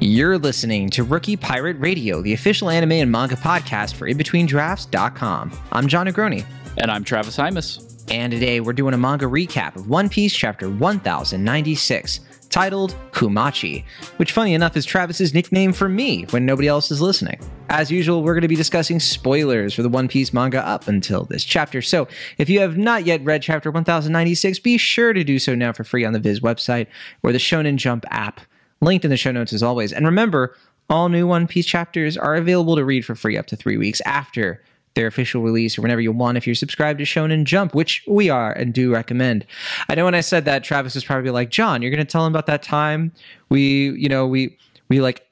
[0.00, 5.52] You're listening to Rookie Pirate Radio, the official anime and manga podcast for InBetweenDrafts.com.
[5.72, 6.44] I'm Jon Negroni.
[6.78, 7.82] And I'm Travis Hymas.
[8.10, 12.20] And today we're doing a manga recap of One Piece chapter 1096,
[12.56, 13.84] titled Kumachi,
[14.16, 17.38] which, funny enough, is Travis's nickname for me when nobody else is listening.
[17.68, 21.24] As usual, we're going to be discussing spoilers for the One Piece manga up until
[21.24, 21.82] this chapter.
[21.82, 25.74] So if you have not yet read chapter 1096, be sure to do so now
[25.74, 26.86] for free on the Viz website
[27.22, 28.40] or the Shonen Jump app
[28.80, 29.92] linked in the show notes as always.
[29.92, 30.56] And remember,
[30.88, 34.00] all new One Piece chapters are available to read for free up to three weeks
[34.06, 34.62] after
[34.96, 38.28] their official release or whenever you want if you're subscribed to Shonen Jump, which we
[38.28, 39.46] are and do recommend.
[39.88, 42.26] I know when I said that, Travis was probably like, Jon, you're going to tell
[42.26, 43.12] him about that time
[43.48, 44.56] we, you know, we,
[44.88, 45.22] we like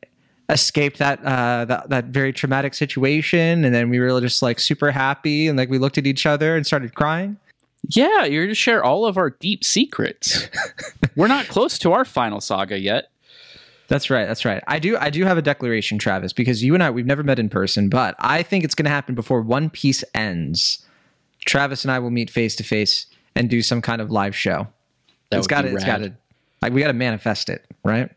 [0.51, 4.91] escaped that uh that, that very traumatic situation and then we were just like super
[4.91, 7.39] happy and like we looked at each other and started crying
[7.89, 10.49] Yeah, you're to share all of our deep secrets.
[11.17, 13.11] We're not close to our final saga yet.
[13.89, 14.27] That's right.
[14.27, 14.63] That's right.
[14.67, 14.97] I do.
[14.97, 17.89] I do have a declaration, Travis, because you and I we've never met in person,
[17.89, 20.85] but I think it's going to happen before One Piece ends.
[21.45, 24.67] Travis and I will meet face to face and do some kind of live show.
[25.31, 25.75] That it's would got be to.
[25.77, 26.01] It's rad.
[26.01, 26.15] got to.
[26.63, 28.11] Like we got to manifest it, right?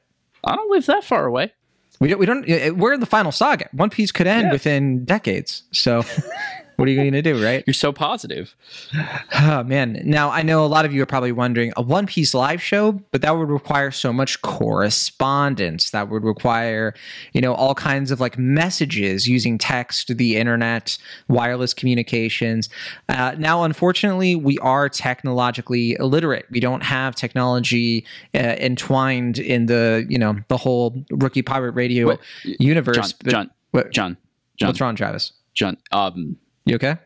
[0.45, 1.51] I don't live that far away.
[1.99, 2.19] We don't.
[2.19, 2.77] We don't.
[2.77, 3.67] We're in the final saga.
[3.73, 4.51] One Piece could end Yeah.
[4.53, 5.63] within decades.
[5.73, 6.03] So,
[6.77, 7.63] what are you going to do, right?
[7.67, 8.55] You're so positive.
[9.39, 10.01] Oh man.
[10.03, 12.93] Now I know a lot of you are probably wondering a One Piece live show,
[13.11, 15.91] but that would require so much correspondence.
[15.91, 16.93] That would require,
[17.33, 22.69] you know, all kinds of like messages using text, the internet, wireless communications.
[23.09, 26.45] Uh, now, unfortunately, we are technologically illiterate.
[26.49, 28.05] We don't have technology
[28.35, 32.95] uh, entwined in the, you know, the whole rookie pirate radio Wait, universe.
[32.97, 34.17] Jon, But- Jon, what- Jon,
[34.57, 35.31] Jon, what's wrong, Travis?
[35.53, 35.77] Jon.
[35.91, 36.37] Um,
[36.67, 36.97] You okay?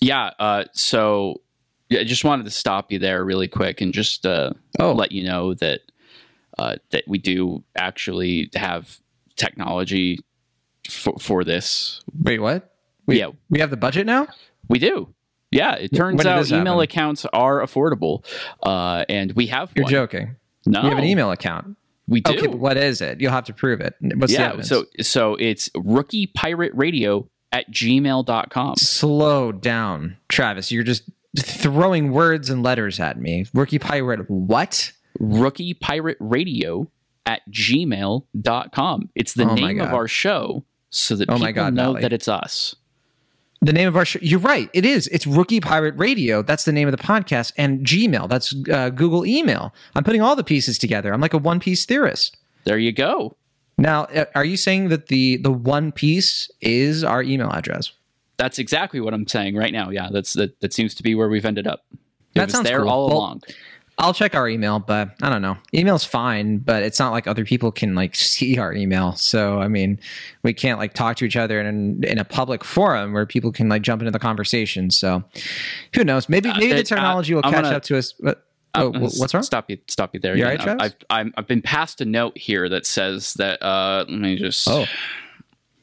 [0.00, 0.30] yeah.
[0.38, 1.40] Uh, so
[1.88, 4.92] yeah, I just wanted to stop you there really quick and just uh, Oh.
[4.92, 5.80] let you know that
[6.58, 8.98] uh, that we do actually have
[9.36, 10.18] technology
[10.88, 12.00] for, for this.
[12.22, 12.74] Wait, what?
[13.06, 13.28] We, Yeah.
[13.50, 14.28] we have the budget now.
[14.68, 15.12] We do.
[15.50, 16.80] Yeah, it turns out email happen?
[16.82, 18.24] accounts are affordable,
[18.64, 19.90] uh, and we have You're one.
[19.92, 20.36] joking.
[20.66, 21.76] No, We have an email account.
[22.08, 22.32] We do.
[22.32, 23.20] Okay, but what is it?
[23.20, 23.94] You'll have to prove it.
[24.00, 28.76] What's the yeah, so so it's rookie pirate radio at gmail.com.
[28.76, 30.70] slow down, Travis.
[30.72, 31.04] You're just
[31.38, 33.46] throwing words and letters at me.
[33.54, 34.92] Rookie pirate, what?
[35.18, 36.88] Rookie pirate radio
[37.26, 39.08] at gmail.com.
[39.14, 42.02] It's the Oh name of our show so that Oh people God, know Valley.
[42.02, 42.74] that it's us.
[43.62, 44.18] The name of our show.
[44.20, 44.68] You're right.
[44.74, 45.06] It is.
[45.08, 46.42] It's Rookie Pirate Radio.
[46.42, 47.52] That's the name of the podcast.
[47.56, 48.28] And Gmail.
[48.28, 49.72] That's uh, Google email.
[49.94, 51.14] I'm putting all the pieces together.
[51.14, 52.36] I'm like a One Piece theorist.
[52.64, 53.36] There you go.
[53.76, 57.92] Now, uh, are you saying that the the One Piece is our email address?
[58.36, 59.90] That's exactly what I'm saying right now.
[59.90, 61.84] Yeah, that's that, that seems to be where we've ended up.
[61.92, 61.98] It
[62.34, 62.88] That was sounds there cool.
[62.88, 63.42] all Well, along.
[63.96, 65.56] I'll check our email, but I don't know.
[65.72, 69.12] Email's fine, but it's not like other people can like see our email.
[69.12, 70.00] So I mean,
[70.42, 73.68] we can't like talk to each other in in a public forum where people can
[73.68, 74.90] like jump into the conversation.
[74.90, 75.22] So
[75.94, 76.28] who knows?
[76.28, 78.12] Maybe maybe the it- uh, technology will I'm catch gonna- up to us.
[78.20, 79.42] But, oh, Uh, wh- what's wrong?
[79.42, 79.78] Stop you!
[79.88, 80.36] Stop you there.
[80.36, 83.62] You right, I've, I've I've been passed a note here that says that.
[83.62, 84.66] Uh, let me just.
[84.68, 84.84] Oh.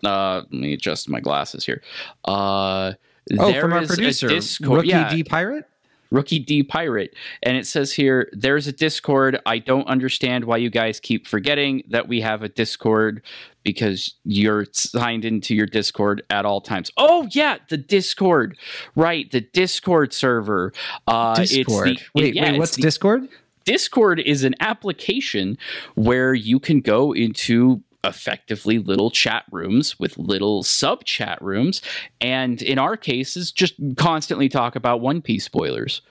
[0.03, 1.81] Uh, let me adjust my glasses here.
[2.25, 2.93] Uh,
[3.39, 5.65] Oh, from our producer, Discord- Rookie yeah, D Pirate.
[6.09, 7.13] Rookie D Pirate,
[7.43, 9.39] and it says here there's a Discord.
[9.45, 13.21] I don't understand why you guys keep forgetting that we have a Discord
[13.63, 16.91] because you're signed into your Discord at all times.
[16.97, 18.57] Oh yeah, the Discord,
[18.95, 19.29] right?
[19.31, 20.73] The Discord server.
[21.07, 21.87] Uh, Discord.
[21.89, 23.27] It's the, wait, yeah, wait, what's the- Discord?
[23.63, 25.57] Discord is an application
[25.93, 31.83] where you can go into effectively little chat rooms with little sub chat rooms
[32.19, 36.01] and in our cases just constantly talk about one piece spoilers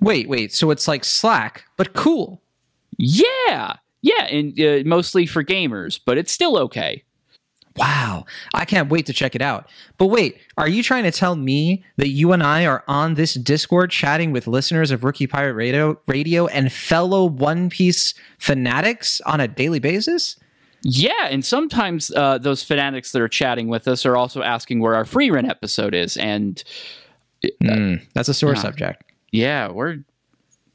[0.00, 0.52] Wait, wait.
[0.54, 2.40] So it's like Slack, but cool.
[2.96, 7.02] yeah yeah and uh, mostly for gamers but it's still okay
[7.76, 8.24] Wow.
[8.52, 9.68] I can't wait to check it out.
[9.96, 13.34] But wait, are you trying to tell me that you and I are on this
[13.34, 19.40] Discord chatting with listeners of Rookie Pirate Radio, Radio and fellow One Piece fanatics on
[19.40, 20.36] a daily basis?
[20.82, 24.96] yeah and sometimes uh, those fanatics that are chatting with us are also asking where
[24.96, 26.62] our Frieren episode is and
[27.62, 29.04] Hmm, that's a sore subject.
[29.30, 30.02] yeah where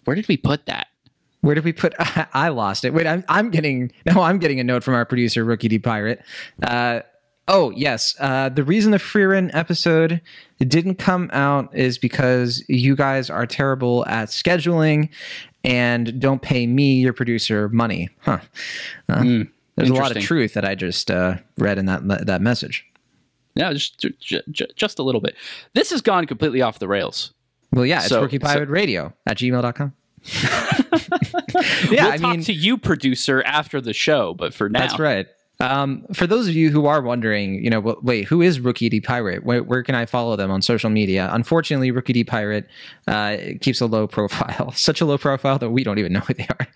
[0.05, 0.87] where did we put that
[1.45, 1.93] Where did we put?
[2.33, 2.91] I lost it.
[2.95, 4.21] Wait, I'm, I'm getting no.
[4.23, 6.23] I'm getting a note from our producer, Rookie D Pirate.
[6.63, 7.01] Uh,
[7.47, 10.21] oh yes, uh, the reason the Frieren episode
[10.59, 15.09] didn't come out is because you guys are terrible at scheduling
[15.63, 18.09] and don't pay me, your producer, money.
[18.21, 18.39] Huh?
[19.07, 19.43] Uh,
[19.75, 22.87] There's a lot of truth that I just uh, read in that that message.
[23.53, 25.35] Yeah, just ju- ju- just a little bit.
[25.75, 27.33] This has gone completely off the rails.
[27.71, 29.93] Well, yeah, it's So- Rookie Pirate Radio at gmail.com.
[30.43, 30.99] yeah,
[31.89, 34.33] we'll I talk mean, to you, producer, after the show.
[34.33, 35.27] But for now, That's right.
[35.59, 38.99] Um, for those of you who are wondering, you know, wait, who is Rookie D
[38.99, 39.45] Pirate?
[39.45, 41.29] Where, where can I follow them on social media?
[41.31, 42.67] Unfortunately, Rookie D Pirate
[43.07, 46.33] uh, keeps a low profile, such a low profile that we don't even know who
[46.33, 46.67] they are.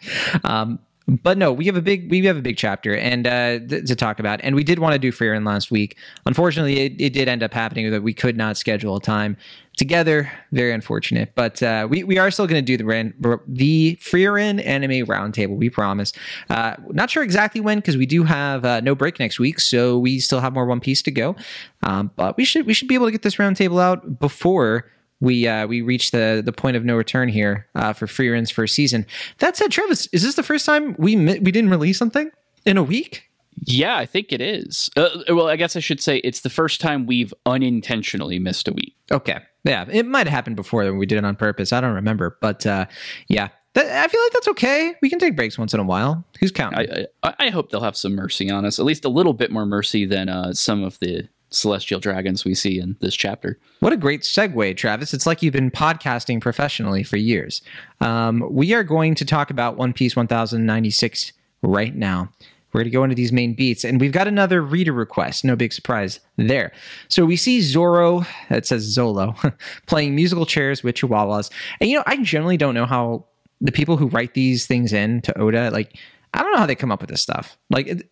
[0.44, 0.80] Um,
[1.24, 3.96] but no, we have a big we have a big chapter and uh, th- to
[3.96, 5.98] talk about, and we did want to do Frieren last week.
[6.26, 9.36] Unfortunately, it, it did end up happening that we could not schedule a time
[9.80, 10.32] together.
[10.52, 13.14] Very unfortunate, but uh, we we are still going to do the ran,
[13.48, 15.56] the Frieren anime roundtable.
[15.56, 16.12] We promise.
[16.50, 19.98] Uh, not sure exactly when because we do have uh, no break next week, so
[19.98, 21.36] we still have more One Piece to go.
[21.82, 24.86] Um, but we should we should be able to get this roundtable out before
[25.22, 28.76] we uh, we reach the the point of no return here uh, for Frieren's first
[28.76, 29.06] season.
[29.40, 32.30] That said, Travis, is this the first time we mi- we didn't release something
[32.66, 33.29] in a week?
[33.62, 34.90] Yeah, I think it is.
[34.96, 38.74] Uh, well, I guess I should say it's the first time we've unintentionally missed a
[38.74, 38.96] week.
[39.12, 41.74] Okay, yeah, it might have happened before when we did it on purpose.
[41.74, 42.86] I don't remember, but uh,
[43.28, 44.96] yeah, I feel like that's okay.
[45.02, 46.26] We can take breaks once in a while.
[46.40, 46.90] Who's counting?
[47.24, 49.52] I, I I hope they'll have some mercy on us, at least a little bit
[49.52, 53.58] more mercy than uh, some of the celestial dragons we see in this chapter.
[53.80, 55.14] What a great segue, Travis.
[55.14, 57.62] It's like you've been podcasting professionally for years.
[58.02, 62.30] Um, we are going to talk about One Piece 1096 right now.
[62.72, 65.44] We're going to go into these main beats, and we've got another reader request.
[65.44, 66.72] No big surprise there.
[67.08, 69.54] So we see Zoro, that says Zolo,
[69.88, 71.52] playing musical chairs with chihuahuas.
[71.82, 73.26] And, you know, I generally don't know how
[73.62, 75.98] the people who write these things in to Oda, like,
[76.34, 77.58] I don't know how they come up with this stuff.
[77.70, 78.10] Like, it,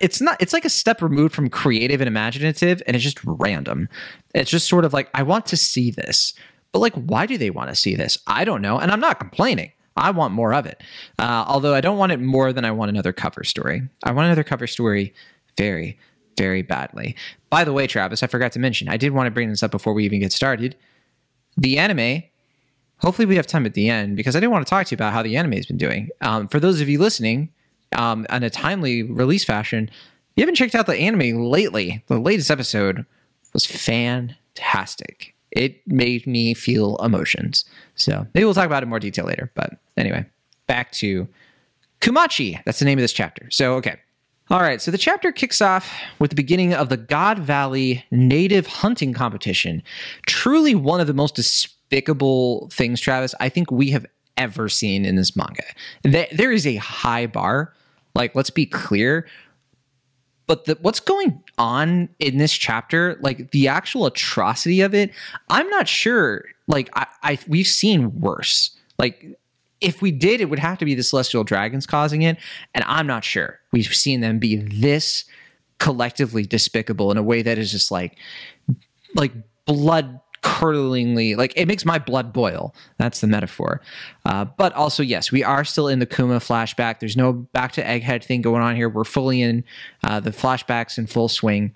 [0.00, 3.88] it's not it's like a step removed from creative and imaginative and it's just random
[4.34, 6.32] it's just sort of like i want to see this
[6.72, 9.18] but like why do they want to see this i don't know and i'm not
[9.18, 10.82] complaining i want more of it
[11.18, 14.26] uh, although i don't want it more than i want another cover story i want
[14.26, 15.12] another cover story
[15.56, 15.98] very
[16.36, 17.14] very badly
[17.50, 19.70] by the way travis i forgot to mention i did want to bring this up
[19.70, 20.76] before we even get started
[21.56, 22.22] the anime
[22.98, 24.96] hopefully we have time at the end because I didn't want to talk to you
[24.96, 26.08] about how the anime has been doing.
[26.20, 27.50] Um, for those of you listening,
[27.96, 29.90] um, in a timely release fashion,
[30.36, 32.02] you haven't checked out the anime lately.
[32.08, 33.04] The latest episode
[33.52, 35.33] was fantastic.
[35.54, 37.64] It made me feel emotions.
[37.94, 39.50] So maybe we'll talk about it in more detail later.
[39.54, 40.24] But anyway,
[40.66, 41.28] back to
[42.00, 42.62] Kumachi.
[42.64, 43.48] That's the name of this chapter.
[43.50, 43.96] So, okay.
[44.50, 44.80] All right.
[44.82, 49.82] So the chapter kicks off with the beginning of the God Valley native hunting competition.
[50.26, 54.04] Truly one of the most despicable things, Travis, I think we have
[54.36, 55.62] ever seen in this manga.
[56.02, 57.72] There- There is a high bar.
[58.14, 59.26] Like, let's be clear.
[60.46, 65.10] But the, what's going on in this chapter, like the actual atrocity of it,
[65.48, 66.44] I'm not sure.
[66.66, 68.76] Like, I, I we've seen worse.
[68.98, 69.38] Like,
[69.80, 72.38] if we did, it would have to be the celestial dragons causing it,
[72.74, 75.24] and I'm not sure we've seen them be this
[75.78, 78.16] collectively despicable in a way that is just like,
[79.14, 79.32] like
[79.66, 82.74] blood curdlingly like it makes my blood boil.
[82.98, 83.80] That's the metaphor.
[84.26, 87.00] Uh, but also yes we are still in the kuma flashback.
[87.00, 88.90] There's no back to egghead thing going on here.
[88.90, 89.64] We're fully in
[90.04, 91.74] uh, the flashbacks in full swing.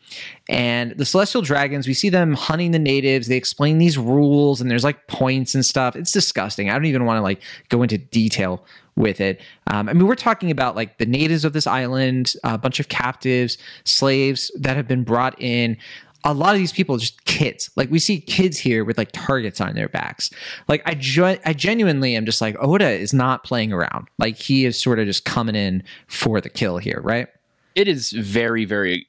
[0.51, 3.29] And the celestial dragons we see them hunting the natives.
[3.29, 5.97] They explain these rules and there's like points and stuff.
[5.97, 6.69] It's disgusting.
[6.69, 8.65] I don't even want to like go into detail
[8.99, 9.41] with it.
[9.69, 12.89] Um, I mean, we're talking about like the natives of this island, a bunch of
[12.89, 15.79] captives, slaves that have been brought in.
[16.25, 17.71] A lot of these people are just kids.
[17.77, 20.31] Like we see kids here with like targets on their backs.
[20.67, 24.09] Like I, ge- I genuinely am just like Oda is not playing around.
[24.19, 27.29] Like he is sort of just coming in for the kill here, right?
[27.75, 29.07] it is very very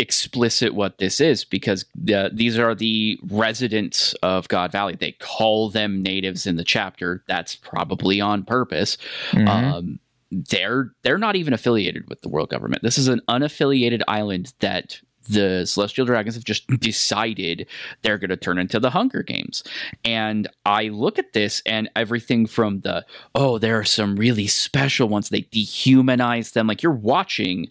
[0.00, 5.68] explicit what this is because the, these are the residents of god valley they call
[5.70, 8.96] them natives in the chapter that's probably on purpose
[9.30, 9.48] Mhm.
[9.48, 10.00] um,
[10.32, 15.00] they're they're not even affiliated with the world government this is an unaffiliated island that
[15.28, 17.66] the celestial dragons have just decided
[18.02, 19.62] they're going to turn into the hunger games
[20.04, 23.04] and i look at this and everything from the
[23.34, 27.68] oh there are some really special ones they dehumanize them like you're watching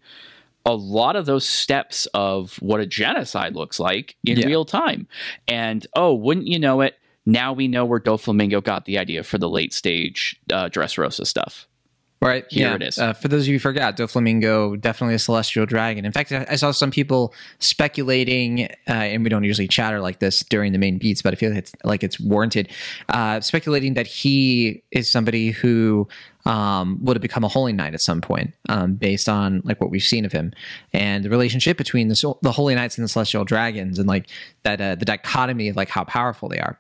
[0.66, 4.48] a lot of those steps of what a genocide looks like in Yeah.
[4.48, 5.08] real time.
[5.48, 7.00] And oh, wouldn't you know it?
[7.26, 11.70] Now we know where Doflamingo got the idea for the late stage uh, Dressrosa stuff.
[12.20, 12.46] Right.
[12.50, 12.76] Here yeah.
[12.76, 12.98] it is.
[12.98, 16.04] Uh, for those of you who forgot, Doflamingo, definitely a celestial dragon.
[16.04, 20.18] In fact, I I saw some people speculating, uh, and we don't usually chatter like
[20.18, 22.70] this during the main beats, but I feel like it's, like it's warranted,
[23.10, 26.08] uh, speculating that he is somebody who
[26.48, 29.92] um, would have become a holy knight at some point, um, based on like what
[29.92, 30.54] we've seen of him
[30.94, 34.28] and the relationship between the the holy knights and the celestial dragons, and like
[34.64, 36.80] that uh, the dichotomy of like how powerful they are.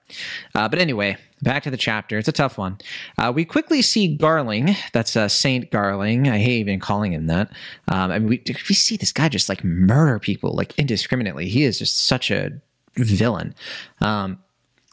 [0.55, 2.17] Uh, but anyway, back to the chapter.
[2.17, 2.77] It's a tough one.
[3.17, 4.75] Uh, we quickly see Garling.
[4.93, 6.29] That's uh, Saint Garling.
[6.29, 7.49] I hate even calling him that.
[7.89, 11.49] Um, I mean, we, we see this guy just like murder people like indiscriminately.
[11.49, 12.51] He is just such a
[12.95, 13.53] villain.
[13.99, 14.39] Um,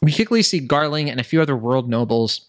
[0.01, 2.45] we quickly see Garling and a few other world nobles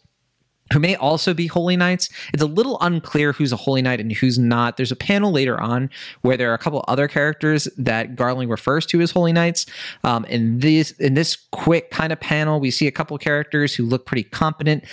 [0.73, 2.09] who may also be holy knights.
[2.33, 4.77] It's a little unclear who's a holy knight and who's not.
[4.77, 5.91] There's a panel later on
[6.23, 9.67] where there are a couple other characters that Garling refers to as holy knights.
[10.05, 13.85] Um, in this in this quick kind of panel, we see a couple characters who
[13.85, 14.85] look pretty competent.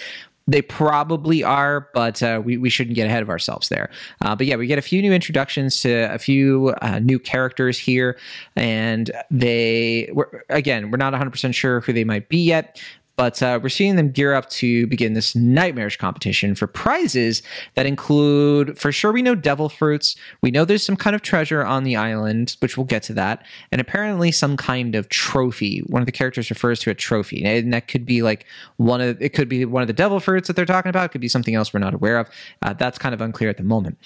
[0.45, 3.89] They probably are, but uh, we, we shouldn't get ahead of ourselves there.
[4.21, 7.79] Uh, but yeah, we get a few new introductions to a few uh, new characters
[7.79, 8.17] here,
[8.57, 12.77] and they, were, again, we're not 100% sure who they might be yet,
[13.15, 17.43] but uh, we're seeing them gear up to begin this nightmarish competition for prizes
[17.75, 20.15] that include, for sure, we know devil fruits.
[20.41, 23.45] We know there's some kind of treasure on the island, which we'll get to that,
[23.71, 25.79] and apparently some kind of trophy.
[25.87, 28.45] One of the characters refers to a trophy, and that could be like
[28.77, 31.05] one of it could be one of the devil fruits that they're talking about.
[31.05, 32.29] It could be something else we're not aware of.
[32.63, 33.97] Uh, that's kind of unclear at the moment.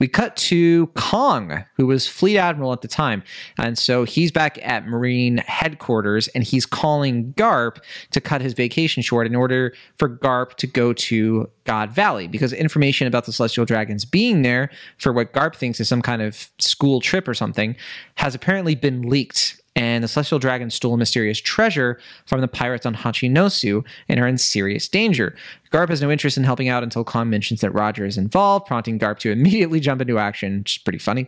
[0.00, 3.22] We cut to Kong, who was fleet admiral at the time,
[3.58, 7.78] and so he's back at Marine headquarters, and he's calling Garp
[8.10, 12.52] to cut his vacation short in order for Garp to go to God Valley because
[12.52, 16.50] information about the celestial dragons being there for what Garp thinks is some kind of
[16.58, 17.76] school trip or something
[18.16, 22.86] has apparently been leaked and the celestial dragons stole a mysterious treasure from the pirates
[22.86, 25.36] on Hachinosu and are in serious danger.
[25.70, 28.98] Garp has no interest in helping out until Kong mentions that Roger is involved, prompting
[28.98, 31.26] Garp to immediately jump into action, which is pretty funny.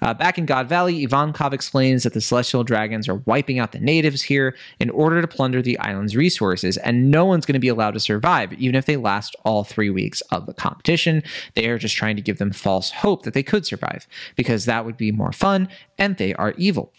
[0.00, 3.80] Uh, back in God Valley, Ivankov explains that the celestial dragons are wiping out the
[3.80, 7.68] natives here in order to plunder the island's resources, and no one's going to be
[7.68, 11.22] allowed to survive, even if they last all three weeks of the competition.
[11.54, 14.84] They are just trying to give them false hope that they could survive, because that
[14.84, 16.92] would be more fun, and they are evil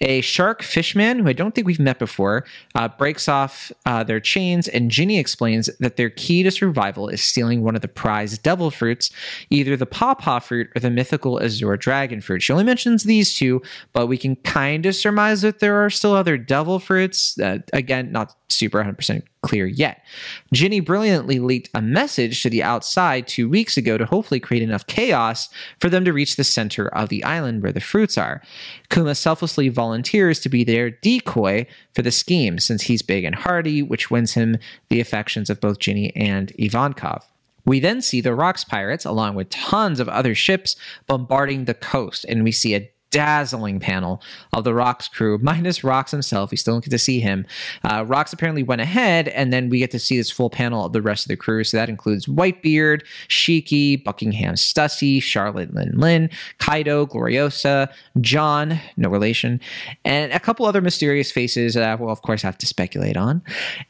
[0.00, 4.20] a shark fishman who I don't think we've met before uh, breaks off uh, their
[4.20, 8.42] chains, and Ginny explains that their key to survival is stealing one of the prized
[8.42, 9.10] devil fruits,
[9.50, 12.42] either the pawpaw fruit or the mythical azure dragon fruit.
[12.42, 13.62] She only mentions these two,
[13.92, 17.38] but we can kind of surmise that there are still other devil fruits.
[17.38, 20.04] Uh, again, not super 100% clear yet.
[20.52, 24.86] Ginny brilliantly leaked a message to the outside two weeks ago to hopefully create enough
[24.86, 25.48] chaos
[25.80, 28.42] for them to reach the center of the island where the fruits are.
[28.90, 33.82] Kuma selflessly volunteers to be their decoy for the scheme since he's big and hardy,
[33.82, 34.56] which wins him
[34.88, 37.22] the affections of both Ginny and Ivankov.
[37.64, 40.74] We then see the Rocks pirates, along with tons of other ships,
[41.06, 44.22] bombarding the coast, and we see a dazzling panel
[44.52, 46.50] of the Rocks crew, minus Rocks himself.
[46.50, 47.46] We still don't get to see him.
[47.84, 50.92] Uh, Rocks apparently went ahead, and then we get to see this full panel of
[50.92, 51.64] the rest of the crew.
[51.64, 57.88] So that includes Whitebeard, Shiki, Buckingham Stussy, Charlotte Linlin, Kaido, Gloriosa,
[58.20, 59.60] John, no relation,
[60.04, 63.42] and a couple other mysterious faces that we'll, of course, have to speculate on.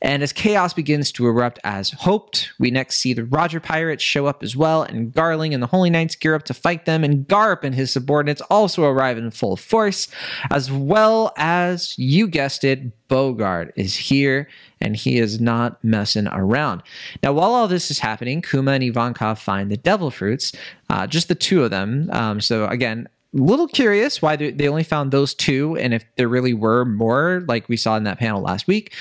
[0.02, 4.26] And as chaos begins to erupt as hoped, we next see the Roger Pirates show
[4.26, 7.26] up as well, and Garling and the Holy Knights gear up to fight them, and
[7.26, 10.08] Garp and his subordinates also arrive arrive in full force,
[10.50, 14.48] as well as you guessed it, Bogard is here
[14.80, 16.82] and he is not messing around.
[17.22, 20.52] Now, while all this is happening, Kuma and Ivankov find the devil fruits,
[20.90, 22.10] uh, just the two of them.
[22.12, 26.28] Um, so, again, a little curious why they only found those two and if there
[26.28, 28.94] really were more like we saw in that panel last week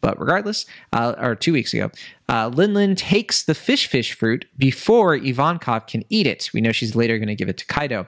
[0.00, 1.90] but regardless, uh, or two weeks ago,
[2.28, 6.50] uh, Linlin takes the fish fish fruit before Ivankov can eat it.
[6.52, 8.06] We know she's later going to give it to Kaido.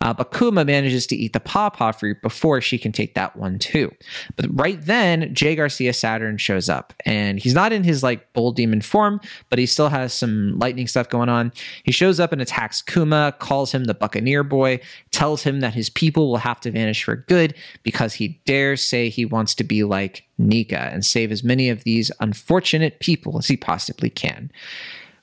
[0.00, 3.58] Uh, but Kuma manages to eat the pawpaw fruit before she can take that one
[3.58, 3.92] too.
[4.36, 8.80] But right then, Jaygarcia Saturn shows up, and he's not in his like bull demon
[8.80, 11.52] form, but he still has some lightning stuff going on.
[11.84, 14.80] He shows up and attacks Kuma, calls him the Buccaneer Boy,
[15.12, 19.08] tells him that his people will have to vanish for good because he dares say
[19.08, 23.46] he wants to be like Nika and save as many of these unfortunate people as
[23.46, 24.50] he possibly can.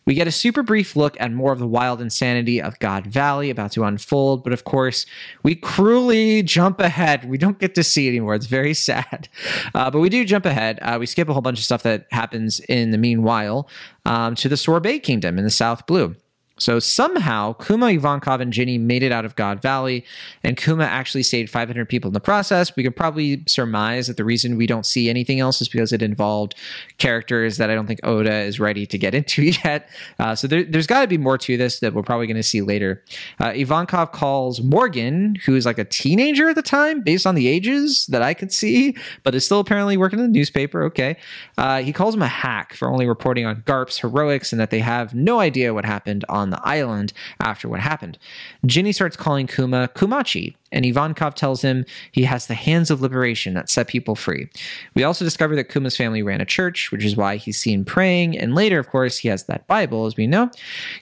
[0.07, 3.49] We get a super brief look at more of the wild insanity of God Valley
[3.49, 5.05] about to unfold, but of course,
[5.43, 7.25] we cruelly jump ahead.
[7.25, 8.33] We don't get to see it anymore.
[8.33, 9.27] It's very sad.
[9.75, 10.79] Uh, but we do jump ahead.
[10.81, 13.67] Uh, we skip a whole bunch of stuff that happens in the meanwhile
[14.05, 16.15] um, to the Sorbet Kingdom in the South Blue.
[16.59, 20.03] So somehow Kuma, Ivankov, and Ginny made it out of God Valley,
[20.43, 22.75] and Kuma actually saved 500 people in the process.
[22.75, 26.01] We could probably surmise that the reason we don't see anything else is because it
[26.01, 26.55] involved
[26.97, 29.89] characters that I don't think Oda is ready to get into yet.
[30.19, 32.43] Uh, so there, has got to be more to this that we're probably going to
[32.43, 33.03] see later.
[33.39, 37.47] Uh, Ivankov calls Morgan, who is like a teenager at the time, based on the
[37.47, 40.83] ages that I could see, but is still apparently working in the newspaper.
[40.85, 41.17] Okay.
[41.57, 44.79] Uh, he calls him a hack for only reporting on Garp's heroics and that they
[44.79, 48.17] have no idea what happened on on the island after what happened.
[48.65, 53.53] Ginny starts calling Kuma Kumachi, and Ivankov tells him he has the hands of liberation
[53.53, 54.49] that set people free.
[54.95, 58.37] We also discover that Kuma's family ran a church, which is why he's seen praying,
[58.37, 60.49] and later, of course, he has that Bible, as we know.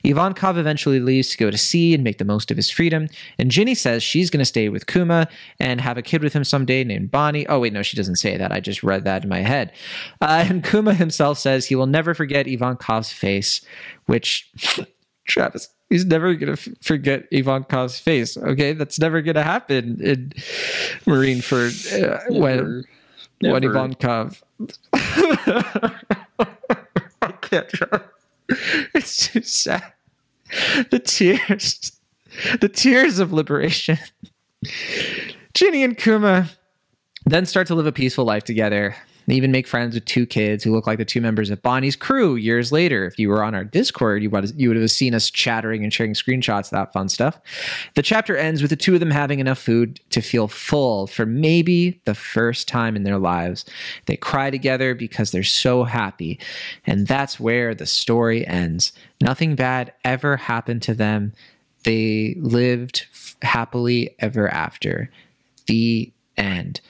[0.04, 3.08] Ivankov eventually leaves to go to sea and make the most of his freedom,
[3.40, 5.28] and Ginny says she's going to stay with Kuma
[5.60, 7.48] and have a kid with him someday named Bonnie.
[7.48, 8.52] Oh, wait, no, she doesn't say that.
[8.52, 9.72] I just read that in my head.
[10.22, 13.62] Uh, and Kuma himself says he will never forget Ivankov's face,
[14.06, 14.52] which
[15.26, 15.70] Travis.
[15.90, 18.38] He's never gonna f- forget Ivankov's face.
[18.38, 20.30] Okay, that's never gonna happen in
[21.06, 22.84] Marineford uh, when
[23.42, 23.54] never.
[23.54, 24.42] when Ivankov.
[27.22, 27.72] I can't.
[28.94, 29.94] It's too sad.
[30.92, 31.92] The tears,
[32.62, 33.98] the tears of liberation.
[35.54, 36.50] Ginny and Kuma
[37.26, 38.96] then start to live a peaceful life together.
[39.28, 41.96] They even make friends with two kids who look like the two members of Bonnie's
[41.96, 43.06] crew years later.
[43.06, 45.92] If you were on our Discord, you would, you would have seen us chattering and
[45.92, 47.40] sharing screenshots of that fun stuff.
[47.96, 51.26] The chapter ends with the two of them having enough food to feel full for
[51.26, 53.66] maybe the first time in their lives.
[54.06, 56.40] They cry together because they're so happy.
[56.86, 58.94] And that's where the story ends.
[59.22, 61.34] Nothing bad ever happened to them.
[61.84, 63.06] They lived
[63.42, 65.10] happily ever after.
[65.68, 66.82] The end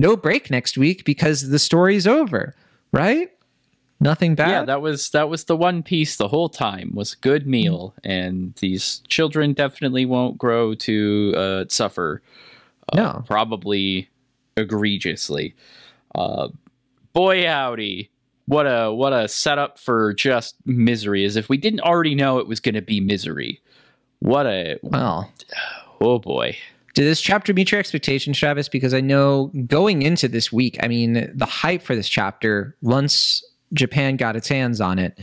[0.00, 2.54] no break next week because the story's over,
[2.92, 3.30] right?
[4.00, 4.48] Nothing bad.
[4.48, 7.94] Yeah, that was that was the one piece the whole time was a good meal,
[8.02, 12.22] and these children definitely won't grow to uh, suffer.
[12.90, 14.08] Uh, no, probably
[14.56, 15.54] egregiously.
[16.14, 16.48] Uh,
[17.12, 18.10] boy, howdy!
[18.46, 21.26] What a what a setup for just misery.
[21.26, 23.60] As if we didn't already know it was going to be misery.
[24.20, 25.30] What a well.
[26.00, 26.56] Oh boy.
[26.94, 28.68] Did this chapter meet your expectations, Travis?
[28.68, 33.44] Because I know going into this week, I mean, the hype for this chapter, once
[33.72, 35.18] Japan got its hands on it,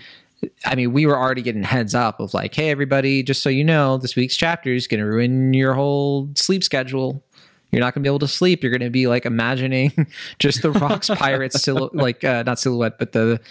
[0.66, 3.64] I mean, we were already getting heads up of like, hey, everybody, just so you
[3.64, 7.24] know, this week's chapter is going to ruin your whole sleep schedule.
[7.72, 8.64] You're not going to be able to sleep.
[8.64, 10.08] You're going to be like imagining
[10.40, 13.42] just the Rocks Pirates, sil- like uh, not silhouette, but the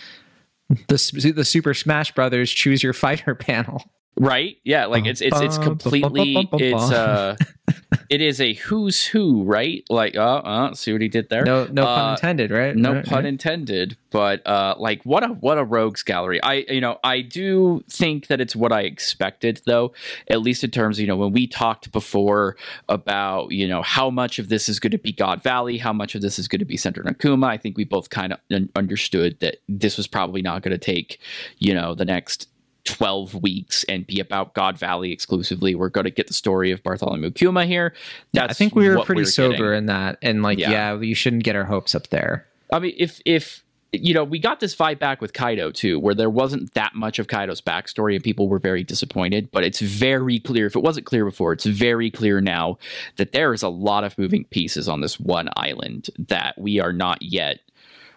[0.88, 3.84] the the Super Smash Brothers Choose Your Fighter panel.
[4.18, 4.58] Right?
[4.64, 7.36] Yeah, like it's it's it's completely it's uh
[8.10, 9.84] it is a who's who, right?
[9.88, 11.44] Like, uh, uh, see what he did there?
[11.44, 12.76] No, no uh, pun intended, right?
[12.76, 13.24] No right, pun right.
[13.26, 13.96] intended.
[14.10, 16.42] But uh, like, what a what a rogues gallery.
[16.42, 19.92] I, you know, I do think that it's what I expected, though.
[20.28, 22.56] At least in terms, of, you know, when we talked before
[22.88, 26.14] about, you know, how much of this is going to be God Valley, how much
[26.14, 27.46] of this is going to be centered on Kuma.
[27.46, 28.40] I think we both kind of
[28.74, 31.20] understood that this was probably not going to take,
[31.58, 32.48] you know, the next
[32.86, 35.74] 12 weeks and be about God Valley exclusively.
[35.74, 37.94] We're going to get the story of Bartholomew Kuma here.
[38.32, 39.78] That's yeah, I think we were pretty we sober getting.
[39.78, 40.18] in that.
[40.22, 40.70] And like, yeah.
[40.70, 42.46] yeah, you shouldn't get our hopes up there.
[42.72, 46.14] I mean, if, if, you know, we got this fight back with Kaido too, where
[46.14, 49.50] there wasn't that much of Kaido's backstory and people were very disappointed.
[49.50, 52.78] But it's very clear, if it wasn't clear before, it's very clear now
[53.16, 56.92] that there is a lot of moving pieces on this one island that we are
[56.92, 57.60] not yet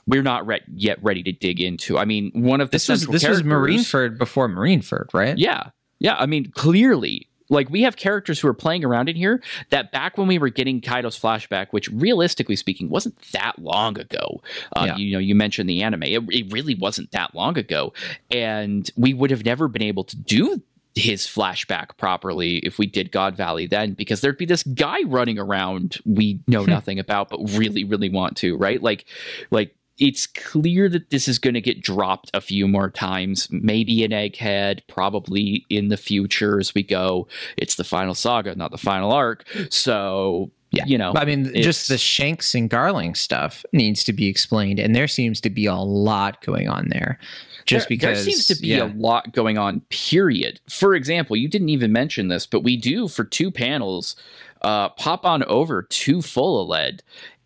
[0.10, 1.98] we're not re- yet ready to dig into.
[1.98, 5.38] I mean, one of the this was this was Marineford before Marineford, right?
[5.38, 5.70] Yeah,
[6.00, 6.16] yeah.
[6.18, 7.28] I mean, clearly.
[7.52, 9.42] Like we have characters who are playing around in here
[9.72, 14.40] that back when we were getting Kaido's flashback, which realistically speaking wasn't that long ago.
[14.76, 14.98] Uh, yeah.
[14.98, 17.92] You know, you mentioned the anime; it, it really wasn't that long ago,
[18.30, 20.62] and we would have never been able to do
[20.96, 25.40] his flashback properly if we did God Valley then, because there'd be this guy running
[25.40, 28.82] around we know nothing about, but really, really want to, right?
[28.82, 29.06] Like,
[29.50, 34.04] like it's clear that this is going to get dropped a few more times, maybe
[34.04, 37.28] in Egghead, probably in the future as we go.
[37.58, 39.46] It's the final saga, not the final arc.
[39.70, 40.86] So, yeah.
[40.86, 44.96] you know, I mean, just the Shanks and Garling stuff needs to be explained, and
[44.96, 47.20] there seems to be a lot going on there.
[47.66, 48.86] Just there, because there seems to be yeah.
[48.86, 50.60] a lot going on, period.
[50.70, 54.16] For example, you didn't even mention this, but we do for two panels
[54.62, 57.04] uh, pop on over to Full Lead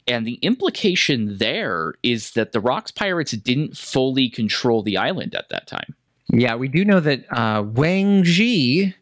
[0.07, 5.49] and the implication there is that the Rocks Pirates didn't fully control the island at
[5.49, 5.95] that time.
[6.31, 8.93] Yeah, we do know that uh, Wang Zhi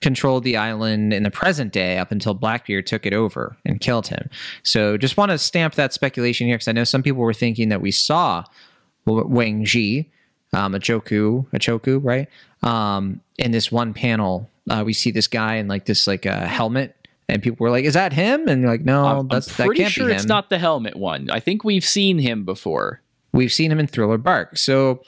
[0.00, 4.06] controlled the island in the present day up until Blackbeard took it over and killed
[4.06, 4.28] him.
[4.62, 7.70] So just want to stamp that speculation here because I know some people were thinking
[7.70, 8.44] that we saw
[9.06, 10.06] Wang Zhi
[10.54, 12.28] um, a Joku, a Choku, right?
[12.62, 16.44] Um, in this one panel, uh, we see this guy in like this like a
[16.44, 16.96] uh, helmet
[17.28, 19.84] and people were like, "Is that him?" And like, "No, I'm, that's I'm pretty that
[19.84, 20.16] can't sure be him.
[20.16, 21.30] it's not the helmet one.
[21.30, 23.00] I think we've seen him before.
[23.32, 24.56] We've seen him in Thriller Bark.
[24.56, 25.02] So,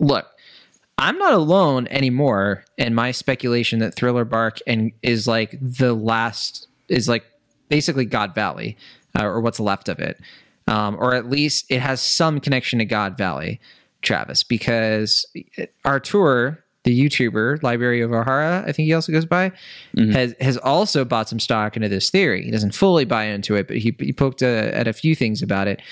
[0.00, 0.26] look,
[0.96, 6.66] I'm not alone anymore in my speculation that Thriller Bark and is like the last
[6.88, 7.24] is like
[7.68, 8.76] basically God Valley
[9.18, 10.18] uh, or what's left of it,
[10.66, 13.60] um, or at least it has some connection to God Valley,
[14.02, 15.26] Travis, because
[15.84, 19.50] Artur the YouTuber Library of Ohara, I think he also goes by,
[19.94, 20.12] mm-hmm.
[20.12, 22.44] has has also bought some stock into this theory.
[22.44, 25.14] He doesn't fully buy into it, but he he poked a, uh, at a few
[25.14, 25.82] things about it.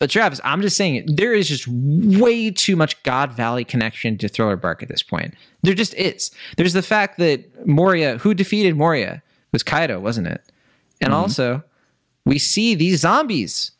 [0.00, 4.28] But Travis, I'm just saying there is just way too much God Valley connection to
[4.28, 5.34] Thriller Bark at this point.
[5.62, 6.32] There just is.
[6.56, 10.42] There's the fact that Moria, who defeated Moria, was Kaido, wasn't it?
[11.00, 11.20] And mm-hmm.
[11.20, 11.62] also,
[12.26, 13.70] we see these zombies.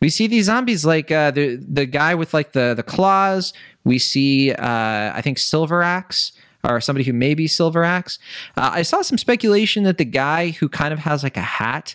[0.00, 3.52] We see these zombies like uh, the the guy with like the the claws.
[3.84, 6.32] We see, uh, I think, Silver Axe
[6.64, 8.18] or somebody who may be Silver Axe.
[8.56, 11.94] Uh, I saw some speculation that the guy who kind of has like a hat.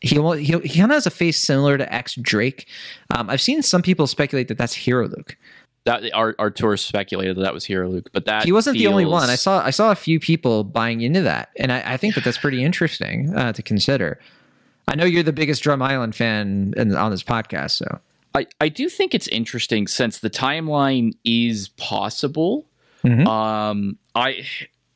[0.00, 2.68] He, he, he kind of has a face similar to X Drake.
[3.14, 5.36] Um, I've seen some people speculate that that's Hero Luke.
[5.84, 8.82] That our Artur speculated that that was Hero Luke, but that he wasn't feels...
[8.82, 9.30] the only one.
[9.30, 12.24] I saw I saw a few people buying into that, and I, I think that
[12.24, 14.20] that's pretty interesting uh, to consider.
[14.86, 18.00] I know you're the biggest Drum Island fan in, on this podcast, so
[18.34, 22.66] I, I do think it's interesting since the timeline is possible.
[23.04, 23.26] Mm-hmm.
[23.26, 24.44] Um, I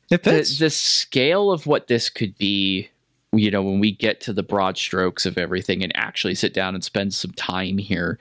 [0.09, 0.17] the,
[0.59, 2.89] the scale of what this could be,
[3.31, 6.75] you know, when we get to the broad strokes of everything and actually sit down
[6.75, 8.19] and spend some time here,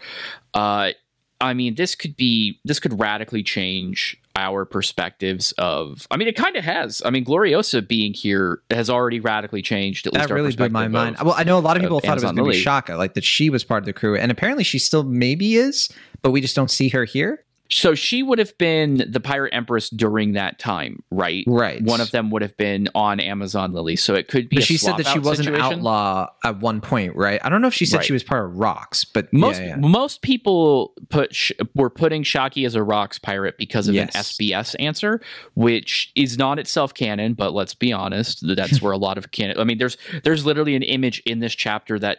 [0.55, 0.93] uh,
[1.41, 6.07] I mean, this could be this could radically change our perspectives of.
[6.11, 7.03] I mean, it kind of has.
[7.05, 10.07] I mean, Gloriosa being here has already radically changed.
[10.07, 11.17] At that least really blew my mind.
[11.23, 12.63] Well, I know a lot of uh, people thought Amazon it was going to be
[12.63, 15.89] Shaka, like that she was part of the crew, and apparently she still maybe is,
[16.23, 17.45] but we just don't see her here.
[17.73, 21.43] So she would have been the Pirate Empress during that time, right?
[21.47, 21.83] Right.
[21.83, 24.57] One of them would have been on Amazon Lily, so it could be.
[24.57, 25.55] But she said that she was situation.
[25.55, 27.41] an outlaw at one point, right?
[27.43, 28.07] I don't know if she said right.
[28.07, 29.77] she was part of Rocks, but most yeah, yeah.
[29.77, 31.35] most people put
[31.75, 34.15] were putting Shakky as a Rocks pirate because of yes.
[34.15, 35.23] an SBS answer,
[35.55, 37.33] which is not itself canon.
[37.33, 39.59] But let's be honest, that's where a lot of canon.
[39.59, 42.19] I mean, there's there's literally an image in this chapter that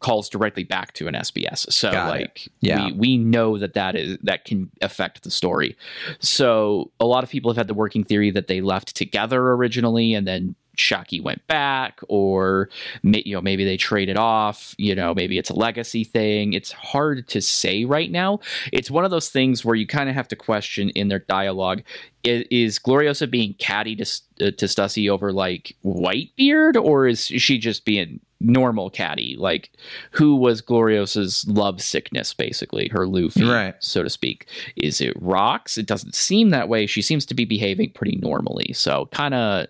[0.00, 1.72] calls directly back to an SBS.
[1.72, 5.76] So Got like, yeah, we, we know that that is that can affect the story.
[6.20, 10.14] So a lot of people have had the working theory that they left together originally
[10.14, 12.68] and then Shakky went back, or
[13.02, 14.74] you know maybe they traded off.
[14.78, 16.52] You know maybe it's a legacy thing.
[16.52, 18.40] It's hard to say right now.
[18.72, 21.82] It's one of those things where you kind of have to question in their dialogue:
[22.22, 27.84] is, Gloriosa being catty to uh, to Stussy over like Whitebeard, or is she just
[27.84, 29.70] being normal caddy like
[30.10, 33.74] who was gloriosa's love sickness basically her luffy right.
[33.80, 34.46] so to speak.
[34.76, 36.86] Is it rocks it doesn't seem that way.
[36.86, 39.66] She seems to be behaving pretty normally so kind of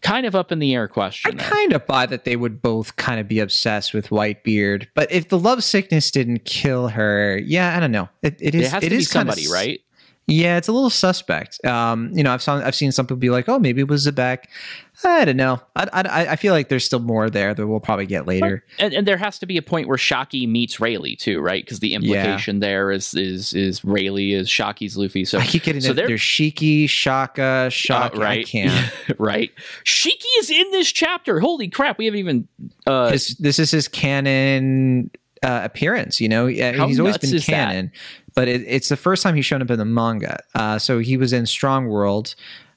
[0.00, 2.96] kind of up in the air question i kind of buy that they would both
[2.96, 7.76] kind of be obsessed with whitebeard but if the love sickness didn't kill her yeah
[7.76, 8.08] i don't know.
[8.20, 9.80] It, it is it has it to is be somebody right
[10.26, 11.64] yeah, it's a little suspect.
[11.64, 14.06] Um, you know, I've seen I've seen some people be like, "Oh, maybe it was
[14.06, 14.44] Xebec."
[15.04, 15.60] I don't know.
[15.74, 18.64] I, I, I feel like there's still more there that we'll probably get later.
[18.78, 21.64] And, and, there has to be a point where Shakky meets Rayleigh too, right?
[21.64, 22.60] Because the implication yeah.
[22.60, 25.24] there is is is Rayleigh is Shakky's Luffy.
[25.24, 28.16] So I keep getting so there's Shiki, Shaka, Shaka.
[28.16, 28.92] Uh, right, I can't.
[29.18, 29.50] right.
[29.84, 31.40] Shiki is in this chapter.
[31.40, 31.98] Holy crap!
[31.98, 32.48] We haven't even.
[32.86, 35.10] Uh, his, this is his canon
[35.42, 36.20] uh, appearance.
[36.20, 37.86] You know, he's always been canon.
[37.86, 38.21] That?
[38.34, 40.38] But it, it's the first time he's shown up in the manga.
[40.54, 42.34] Uh, so he was in Strong World,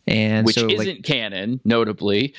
[0.07, 2.33] and which so, isn't like, canon, notably.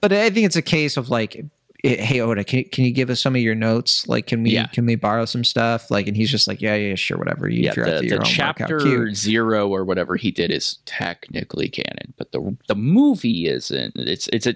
[0.00, 1.44] But I think it's a case of like,
[1.82, 4.06] hey Oda, can, can you give us some of your notes?
[4.08, 4.66] Like, can we yeah.
[4.66, 5.90] can we borrow some stuff?
[5.90, 7.48] Like, and he's just like, yeah, yeah, sure, whatever.
[7.48, 12.56] You yeah, the, the chapter zero or whatever he did is technically canon, but the
[12.68, 13.94] the movie isn't.
[13.96, 14.54] It's it's a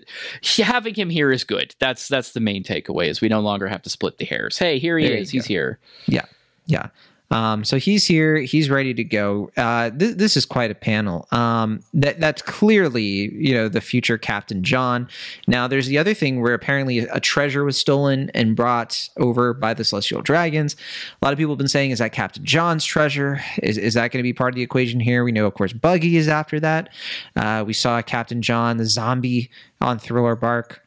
[0.62, 1.74] having him here is good.
[1.79, 3.09] That's that's the main takeaway.
[3.09, 4.59] Is we no longer have to split the hairs.
[4.59, 5.31] Hey, here he there is.
[5.31, 5.79] He's here.
[6.07, 6.24] Yeah,
[6.66, 6.88] yeah.
[7.31, 8.38] Um, so he's here.
[8.38, 9.51] He's ready to go.
[9.57, 11.29] Uh, th- this is quite a panel.
[11.31, 15.09] Um, that that's clearly you know the future Captain John.
[15.47, 19.75] Now there's the other thing where apparently a treasure was stolen and brought over by
[19.75, 20.75] the Celestial Dragons.
[21.21, 23.40] A lot of people have been saying is that Captain John's treasure?
[23.62, 25.23] Is is that going to be part of the equation here?
[25.25, 26.90] We know of course Buggy is after that.
[27.37, 30.83] Uh, we saw Captain John the zombie on Thriller Bark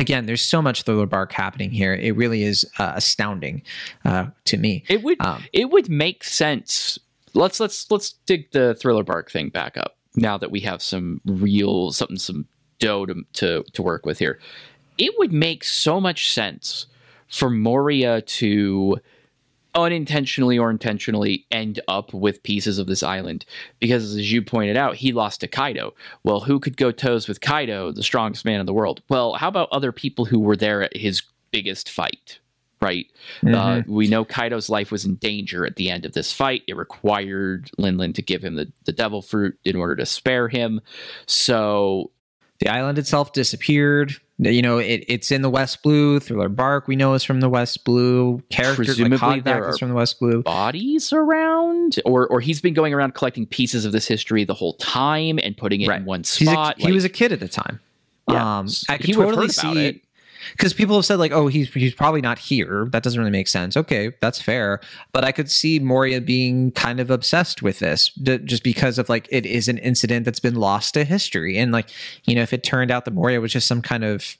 [0.00, 1.94] again, there's so much thriller bark happening here.
[1.94, 3.62] It really is uh, astounding
[4.04, 4.84] uh, to me.
[4.88, 6.98] It would um, it would make sense.
[7.34, 11.20] Let's let's let's dig the thriller bark thing back up now that we have some
[11.24, 12.46] real something some
[12.78, 14.40] dough to to, to work with here.
[14.98, 16.86] It would make so much sense
[17.28, 18.98] for Moria to
[19.74, 23.44] unintentionally or intentionally end up with pieces of this island.
[23.78, 25.94] Because as you pointed out he lost to kaido.
[26.24, 29.02] Well who could go toes with kaido the strongest man in the world?
[29.08, 32.38] Well how about other people who were there at his biggest fight
[32.82, 33.06] right?
[33.42, 33.54] Mm-hmm.
[33.54, 36.62] uh, we know kaido's life was in danger at the end of this fight.
[36.66, 40.80] It required linlin to give him the, the devil fruit in order to spare him.
[41.26, 42.10] So
[42.60, 44.14] the island itself disappeared.
[44.42, 46.18] You know, it, it's in the West Blue.
[46.18, 48.42] Thriller Bark, we know, is from the West Blue.
[48.48, 50.42] Characters Presumably like there are is from the West Blue.
[50.42, 54.74] bodies around or or he's been going around collecting pieces of this history the whole
[54.74, 56.00] time and putting it Right.
[56.00, 57.80] in one He's a- spot he was a kid at the time.
[58.30, 60.00] Yeah, Um, I could totally see it.
[60.52, 63.48] Because people have said like, "Oh, he's he's probably not here." That doesn't really make
[63.48, 63.76] sense.
[63.76, 64.80] Okay, that's fair,
[65.12, 69.08] but I could see Moria being kind of obsessed with this d- just because of
[69.08, 71.88] like it is an incident that's been lost to history, and like
[72.24, 74.36] you know, if it turned out that Moria was just some kind of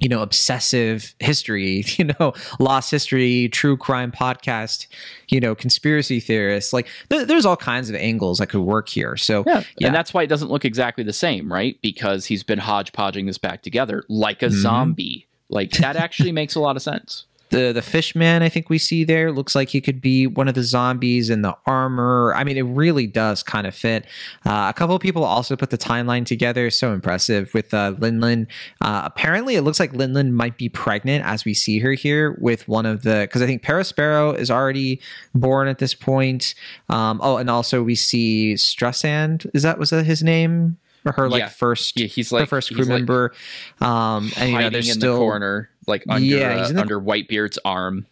[0.00, 4.86] you know obsessive history you know lost history true crime podcast
[5.28, 9.16] you know conspiracy theorists like there- there's all kinds of angles that could work here
[9.16, 9.62] so yeah.
[9.78, 9.86] Yeah.
[9.88, 13.38] and that's why it doesn't look exactly the same right because he's been hodgepodging this
[13.38, 14.52] back together like a Mhm.
[14.62, 18.70] zombie like that actually makes a lot of sense the the fish man I think
[18.70, 22.32] we see there looks like he could be one of the zombies in the armor.
[22.34, 24.06] I mean, it really does kind of fit.
[24.46, 26.70] Uh, a couple of people also put the timeline together.
[26.70, 28.46] So impressive with uh, Linlin.
[28.80, 32.66] Uh, apparently, it looks like Linlin might be pregnant as we see her here with
[32.68, 35.00] one of the because I think Perospero is already
[35.34, 36.54] born at this point.
[36.88, 39.48] Um, oh, and also we see Streusen.
[39.54, 40.78] Is that was that his name?
[41.04, 41.48] Or her like Yeah.
[41.48, 43.32] first yeah, he's her like first he's, crew like, member.
[43.80, 46.76] Um, and you know, there's in still the corner like under Yeah, uh, he's in
[46.76, 48.06] the- under whitebeard's arm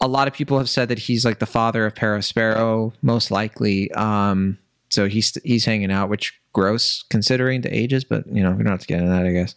[0.00, 3.90] a lot of people have said that he's like the father of Perospero, most likely.
[3.92, 4.58] Um,
[4.90, 8.72] so he's he's hanging out, which gross considering the ages, but you know we don't
[8.72, 9.54] have to get into that, I guess.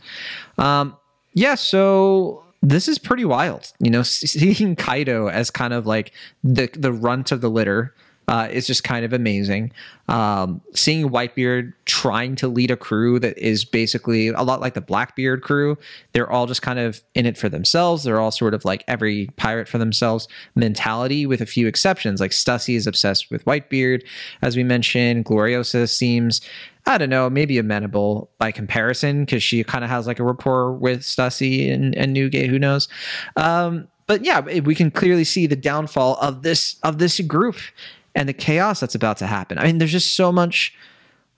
[0.58, 0.96] Um,
[1.34, 3.74] yeah, so this is pretty wild.
[3.80, 7.94] You know, seeing Kaido as kind of like the the runt of the litter.
[8.30, 9.72] Uh, is just kind of amazing.
[10.10, 14.82] Um, seeing Whitebeard trying to lead a crew that is basically a lot like the
[14.82, 15.78] Blackbeard crew.
[16.12, 18.04] They're all just kind of in it for themselves.
[18.04, 22.20] They're all sort of like every pirate for themselves mentality, with a few exceptions.
[22.20, 24.04] Like Stussy is obsessed with Whitebeard,
[24.42, 25.24] as we mentioned.
[25.24, 26.42] Gloriosa seems,
[26.86, 30.74] I don't know, maybe amenable by comparison because she kind of has like a rapport
[30.74, 32.50] with Stussy and, and Newgate.
[32.50, 32.90] Who knows?
[33.38, 37.56] Um, but yeah, we can clearly see the downfall of this of this group
[38.18, 39.58] and the chaos that's about to happen.
[39.58, 40.74] I mean, there's just so much.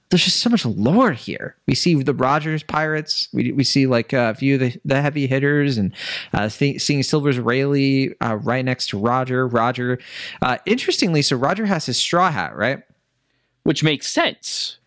[0.10, 1.56] There's just so much lore here.
[1.68, 3.28] We see the Rogers pirates.
[3.32, 5.94] We, we see like a few of the, the heavy hitters, and
[6.34, 9.48] uh, th- seeing Silvers Rayleigh uh, right next to Roger.
[9.48, 10.00] Roger,
[10.42, 12.82] uh, interestingly, so Roger has his straw hat, right?
[13.64, 14.80] which makes sense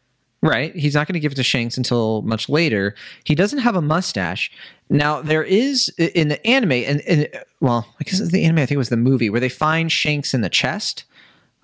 [0.45, 0.75] Right.
[0.75, 2.97] He's not going to give it to Shanks until much later.
[3.23, 4.51] He doesn't have a mustache.
[4.91, 7.29] Now, there is in the anime, and, and
[7.61, 9.91] well, I guess it's the anime, I think it was the movie, where they find
[9.93, 11.05] Shanks in the chest.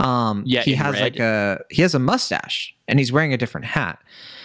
[0.00, 1.02] Um, Yeah, he has red.
[1.02, 3.98] like a he has a mustache and he's wearing a different hat.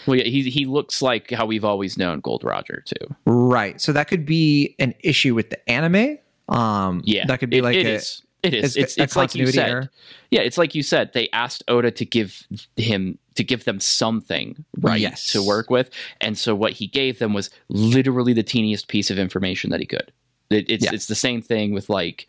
[0.08, 3.80] well yeah, he, he looks like how we've always known gold roger too Right.
[3.80, 6.18] So that could be an issue with the anime.
[6.50, 8.22] Um, Yeah, that could be it, like it a, is.
[8.42, 8.63] It is.
[8.63, 9.70] it's It's it's, like you said.
[9.70, 9.92] error.
[10.32, 11.13] Yeah, it's like you said.
[11.13, 15.32] They asked Oda to give him to give them something right Yes.
[15.32, 15.89] to work with,
[16.20, 19.86] and so what he gave them was literally the teeniest piece of information that he
[19.86, 20.12] could.
[20.50, 20.92] It, it's Yeah.
[20.94, 22.28] it's the same thing with like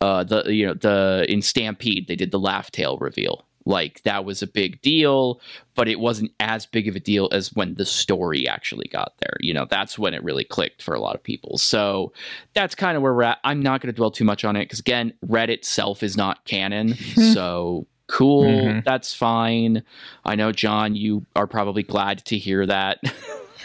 [0.00, 3.44] uh the you know the in Stampede they did the Laugh Tale reveal.
[3.68, 5.40] Like that was a big deal,
[5.74, 9.36] but it wasn't as big of a deal as when the story actually got there.
[9.40, 11.58] You know, that's when it really clicked for a lot of people.
[11.58, 12.12] So
[12.54, 13.38] that's kind of where we're at.
[13.42, 16.44] I'm not going to dwell too much on it because again, Red itself is not
[16.44, 16.94] canon.
[17.34, 18.84] so cool, Mhm.
[18.84, 19.82] that's fine.
[20.24, 23.00] I know, Jon, you are probably glad to hear that.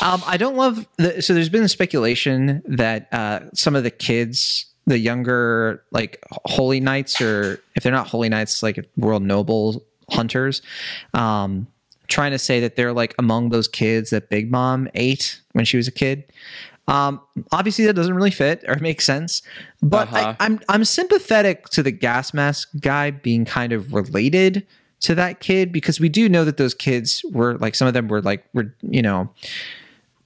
[0.00, 0.86] Um, I don't love.
[0.96, 6.80] The, so there's been speculation that uh, some of the kids, the younger like holy
[6.80, 10.60] knights, or if they're not holy knights, like world noble hunters,
[11.14, 11.66] um,
[12.08, 15.76] trying to say that they're like among those kids that Big Mom ate when she
[15.76, 16.24] was a kid.
[16.86, 17.18] Um,
[17.50, 19.40] obviously that doesn't really fit or make sense,
[19.82, 20.34] but Uh-huh.
[20.38, 24.66] I, I'm I'm sympathetic to the gas mask guy being kind of related
[25.00, 28.08] to that kid because we do know that those kids were like some of them
[28.08, 29.30] were like were you know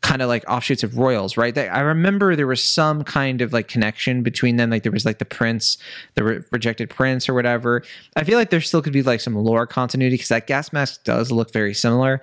[0.01, 1.55] kind of like offshoots of royals right?
[1.55, 5.05] They- i remember there was some kind of like connection between them like there was
[5.05, 5.77] like the prince
[6.15, 7.83] the re- rejected prince or whatever.
[8.17, 11.03] I feel like there still could be like some lore continuity because that gas mask
[11.05, 12.23] does look very similar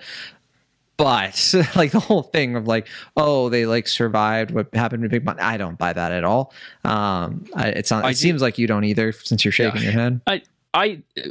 [0.97, 5.25] but like the whole thing of like oh they like survived what happened to big
[5.25, 6.53] Mom, i don't buy that at all.
[6.85, 9.81] Um I, it's not I it do- seem like you don't either since you're shaking
[9.81, 9.91] Yeah.
[9.91, 10.21] your head.
[10.27, 10.41] I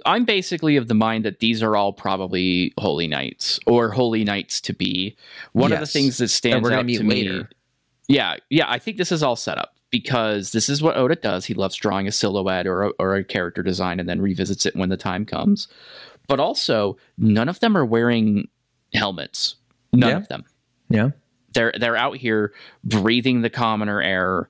[0.07, 4.61] I'm basically of the mind that these are all probably holy knights or holy knights
[4.63, 5.17] to be.
[5.53, 7.43] One of the things that that stands we're out to me
[8.09, 11.45] Yeah, yeah, I think this is all set up because this is what Oda does.
[11.45, 14.75] He loves drawing a silhouette or a, or a character design and then revisits it
[14.77, 15.69] when the time comes.
[16.27, 18.49] But also, none of them are wearing
[18.95, 19.57] helmets.
[19.93, 20.17] None Yeah.
[20.17, 20.45] of them.
[20.89, 21.11] Yeah.
[21.53, 22.53] They're they're out here
[22.83, 24.49] breathing the commoner air,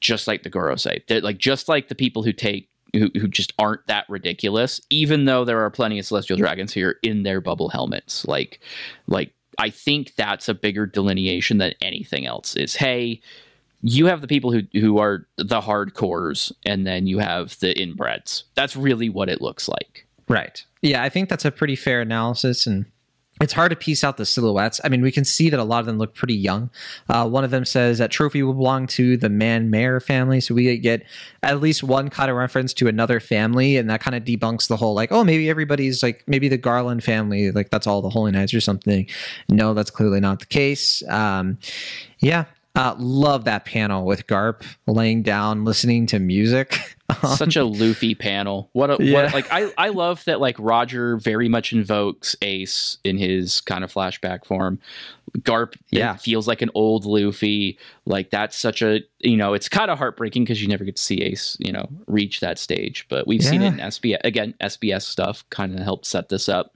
[0.00, 1.06] just like the Gorosei.
[1.06, 4.80] They're like just like the people who take who, who just aren't that ridiculous.
[4.90, 8.60] Even though there are plenty of celestial dragons here in their bubble helmets, like
[9.06, 12.56] like I think that's a bigger delineation than anything else.
[12.56, 13.20] Is hey,
[13.82, 18.44] you have the people who who are the hardcores, and then you have the inbreds.
[18.54, 20.06] That's really what it looks like.
[20.28, 20.64] Right.
[20.82, 22.86] Yeah, I think that's a pretty fair analysis and
[23.40, 24.80] it's hard to piece out the silhouettes.
[24.82, 26.70] I mean, we can see that a lot of them look pretty young.
[27.08, 30.54] Uh, one of them says that trophy will belong to the Man Mayor family, so
[30.54, 31.04] we get
[31.42, 34.76] at least one kind of reference to another family, and that kind of debunks the
[34.76, 38.32] whole like, oh, maybe everybody's like, maybe the Garland family, like that's all the Holy
[38.32, 39.06] Knights or something.
[39.48, 41.02] No, that's clearly not the case.
[41.08, 41.58] Um,
[42.20, 46.95] yeah, uh, love that panel with Garp laying down, listening to music.
[47.36, 48.68] Such a Luffy panel.
[48.72, 49.24] What a Yeah.
[49.24, 53.82] what like I I love that like Roger very much invokes Ace in his kind
[53.84, 54.78] of flashback form.
[55.38, 56.16] Garp Yeah.
[56.16, 57.78] feels like an old Luffy.
[58.04, 61.02] Like that's such a you know, it's kind of heartbreaking because you never get to
[61.02, 63.06] see Ace, you know, reach that stage.
[63.08, 66.72] But we've seen it in SBS again, SBS stuff kind of helped set this up.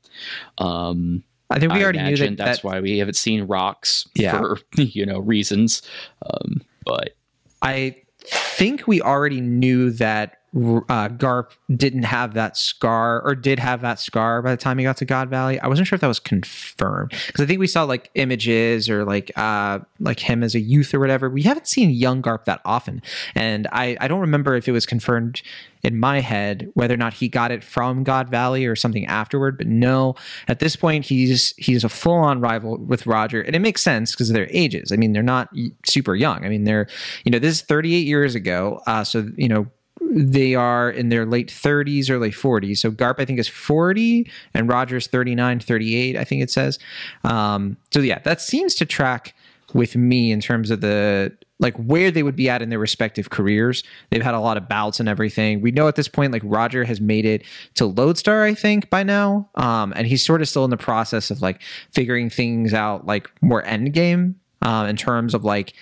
[0.59, 1.23] Um
[1.53, 2.37] I think we I already knew that.
[2.37, 4.39] that's that why we haven't seen rocks Yeah.
[4.39, 5.83] for you know reasons.
[6.25, 7.15] Um but
[7.63, 7.97] I
[8.27, 14.01] think we already knew that uh, Garp didn't have that scar or did have that
[14.01, 15.61] scar by the time he got to God Valley.
[15.61, 19.05] I wasn't sure if that was confirmed because I think we saw like images or
[19.05, 21.31] like uh like him as a youth or whatever.
[21.31, 23.01] We haven't seen young Garp that often,
[23.37, 25.43] and I I don't remember if it was confirmed
[25.83, 29.57] in my head whether or not he got it from God Valley or something afterward.
[29.57, 30.17] But no,
[30.49, 34.13] at this point he's he's a full on rival with Roger, and it makes sense
[34.13, 34.91] because of their ages.
[34.91, 35.49] I mean, they're not
[35.87, 36.45] super young.
[36.45, 36.89] I mean, they're
[37.25, 39.69] you know this is 38 years ago, uh, so you know
[40.01, 42.79] they are in their late 30s, early 40s.
[42.79, 46.79] So Garp, I think, is 40, and Roger's 39, 38, I think it says.
[47.25, 49.35] Um, so yeah, that seems to track
[49.75, 53.31] with me in terms of the like where they would be at in their respective
[53.31, 53.85] careers.
[54.11, 55.61] They've had a lot of bouts and everything.
[55.61, 59.03] We know at this point, like Roger has made it to Lodestar, I think, by
[59.03, 59.49] now.
[59.57, 61.61] Um, and he's sort of still in the process of like
[61.91, 65.75] figuring things out, like more end game um, in terms of like,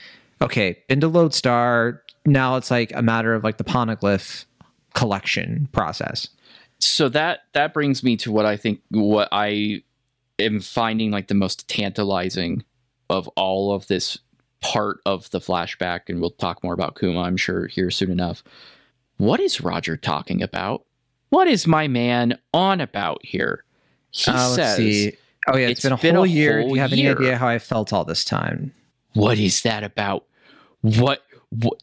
[0.43, 2.03] okay, been to Lodestar.
[2.27, 4.45] Now it's like a matter of like the poneglyph
[4.95, 6.29] collection process.
[6.79, 9.83] so that that brings me to what I think what I
[10.39, 12.65] am finding like the most tantalizing
[13.11, 14.19] of all of this
[14.61, 18.43] part of the flashback, and we'll talk more about Kuma, I'm sure, here soon enough.
[19.19, 20.85] What is Roger talking about?
[21.31, 23.65] What is my man on about here?
[24.11, 25.15] He Uh, says,
[25.47, 26.63] Oh yeah, it's it's been a been whole a year.
[26.63, 27.13] Do you have year.
[27.13, 28.73] any idea how I felt all this time?
[29.15, 30.25] "What is that about?
[30.83, 31.79] What what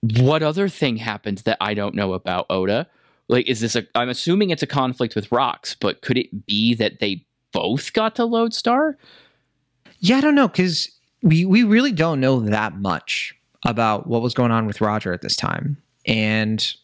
[0.00, 2.86] what other thing happened that I don't know about Oda?
[3.28, 3.86] Like, is this a?
[3.94, 8.14] I'm assuming it's a conflict with rocks, but could it be that they both got
[8.16, 8.96] to Lodestar?
[9.98, 10.90] Yeah, I don't know because
[11.22, 13.34] we we really don't know that much
[13.66, 16.74] about what was going on with Roger at this time, and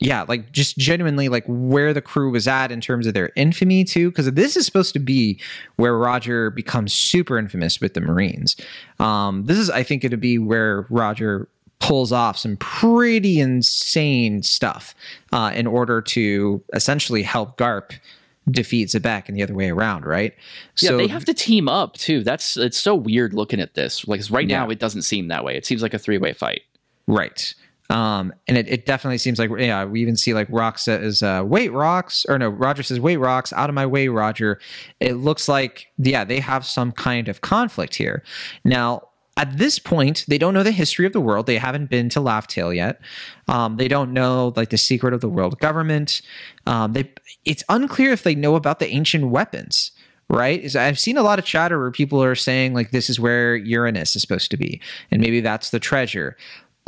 [0.00, 3.84] yeah, like just genuinely like where the crew was at in terms of their infamy
[3.84, 5.40] too, because this is supposed to be
[5.76, 8.56] where Roger becomes super infamous with the Marines.
[8.98, 11.48] Um, this is, I think, going to be where Roger
[11.84, 14.94] pulls off some pretty insane stuff
[15.32, 17.92] uh, in order to essentially help Garp
[18.50, 20.34] defeat Xebec and the other way around, right?
[20.80, 22.22] Yeah, they have to team up too.
[22.22, 24.08] That's it's so weird looking at this.
[24.08, 25.56] Like right now, it doesn't seem that way.
[25.56, 26.62] It seems like a three way fight.
[27.06, 27.54] Right.
[27.90, 31.42] Um, and it, it definitely seems like yeah, we even see like Rock says, uh,
[31.44, 34.58] wait, rocks, or no, Roger says, wait, rocks, out of my way, Roger.
[35.00, 38.22] It looks like yeah, they have some kind of conflict here.
[38.64, 41.46] Now, at this point, they don't know the history of the world.
[41.46, 43.00] They haven't been to Laugh-Tale yet.
[43.48, 46.22] Um, they don't know like the secret of the world government.
[46.66, 47.12] Um, they
[47.44, 49.90] it's unclear if they know about the ancient weapons.
[50.30, 50.62] Right?
[50.62, 53.56] Is I've seen a lot of chatter where people are saying like this is where
[53.56, 56.36] Uranus is supposed to be, and maybe that's the treasure.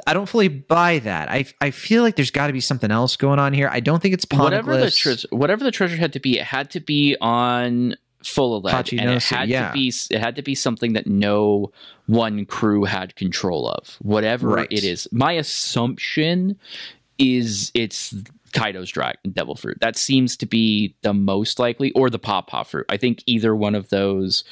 [0.07, 1.31] I don't fully buy that.
[1.31, 3.69] I I feel like there's got to be something else going on here.
[3.71, 4.99] I don't think it's Whatever the poneglyphs.
[4.99, 7.97] treasure, whatever the treasure had to be, it had to be on
[8.29, 9.69] full of lead, and it had yeah.
[9.69, 11.73] to be it had to be something that no
[12.07, 13.97] one crew had control of.
[14.01, 14.69] Whatever Right.
[14.71, 16.59] it is, my assumption
[17.19, 18.15] is it's
[18.53, 19.79] Kaido's dragon devil fruit.
[19.81, 22.87] That seems to be the most likely, or the pawpaw fruit.
[22.89, 24.45] I think either one of those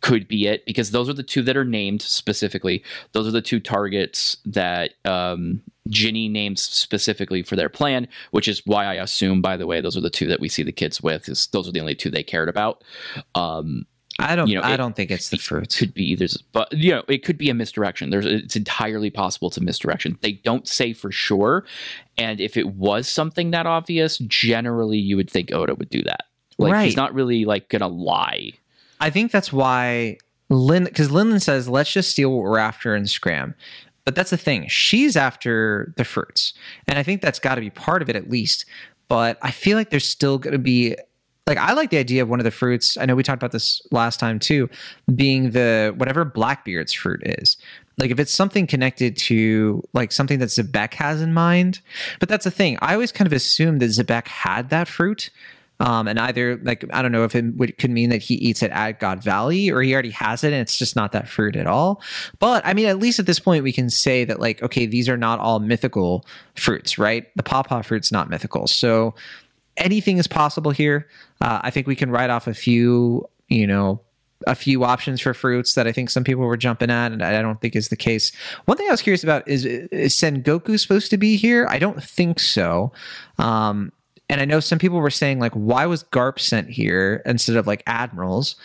[0.00, 2.82] could be it because those are the two that are named specifically.
[3.12, 8.62] Those are the two targets that um, Ginny names specifically for their plan, which is
[8.66, 11.02] why I assume, by the way, those are the two that we see the kids
[11.02, 11.28] with.
[11.28, 12.84] Is those are the only two they cared about.
[13.34, 13.86] Um,
[14.18, 14.46] I don't.
[14.48, 15.76] You know, I it- don't think it's the fruits.
[15.78, 19.48] could be there's but you know it could be a misdirection there's it's entirely possible
[19.48, 21.64] it's a misdirection they don't say for sure
[22.18, 26.24] and if it was something that obvious generally you would think oda would do that
[26.58, 26.84] like Right.
[26.84, 28.52] he's not really like gonna lie
[29.00, 30.18] I think that's why
[30.50, 33.54] Lin, because Linlin says, "Let's just steal what we're after and scram."
[34.04, 36.54] But that's the thing; she's after the fruits,
[36.88, 38.64] and I think that's got to be part of it at least.
[39.08, 40.96] But I feel like there's still going to be,
[41.46, 42.96] like, I like the idea of one of the fruits.
[42.96, 44.70] I know we talked about this last time too,
[45.14, 47.58] being the whatever Blackbeard's fruit is.
[47.98, 51.80] Like, if it's something connected to like something that Xebec has in mind,
[52.20, 52.78] but that's the thing.
[52.80, 55.28] I always kind of assumed that Xebec had that fruit.
[55.82, 58.62] Um, and either like I don't know if it would, could mean that he eats
[58.62, 61.56] it at God Valley or he already has it and it's just not that fruit
[61.56, 62.00] at all.
[62.38, 65.08] But I mean, at least at this point, we can say that like okay, these
[65.08, 66.24] are not all mythical
[66.54, 67.26] fruits, right?
[67.34, 69.14] The pawpaw fruit's not mythical, so
[69.76, 71.08] anything is possible here.
[71.40, 74.00] Uh, I think we can write off a few, you know,
[74.46, 77.42] a few options for fruits that I think some people were jumping at, and I
[77.42, 78.30] don't think is the case.
[78.66, 81.66] One thing I was curious about is is Sengoku supposed to be here?
[81.68, 82.92] I don't think so.
[83.38, 83.90] Um,
[84.32, 87.66] and I know some people were saying like, why was Garp sent here instead of
[87.66, 88.56] like admirals?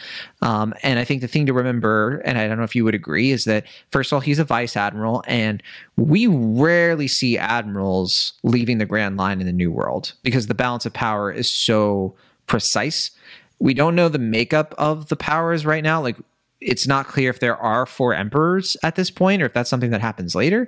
[0.42, 2.96] Um, and I think the thing to remember, and I don't know if you would
[2.96, 5.62] agree, is that first of all, he's a vice admiral, and
[5.98, 10.86] we rarely see admirals leaving the Grand Line in the New World because the balance
[10.86, 12.16] of power is so
[12.46, 13.12] precise.
[13.60, 16.02] We don't know the makeup of the powers right now.
[16.02, 16.16] Like
[16.62, 19.92] it's not clear if there are four emperors at this point or if that's something
[19.92, 20.68] that happens later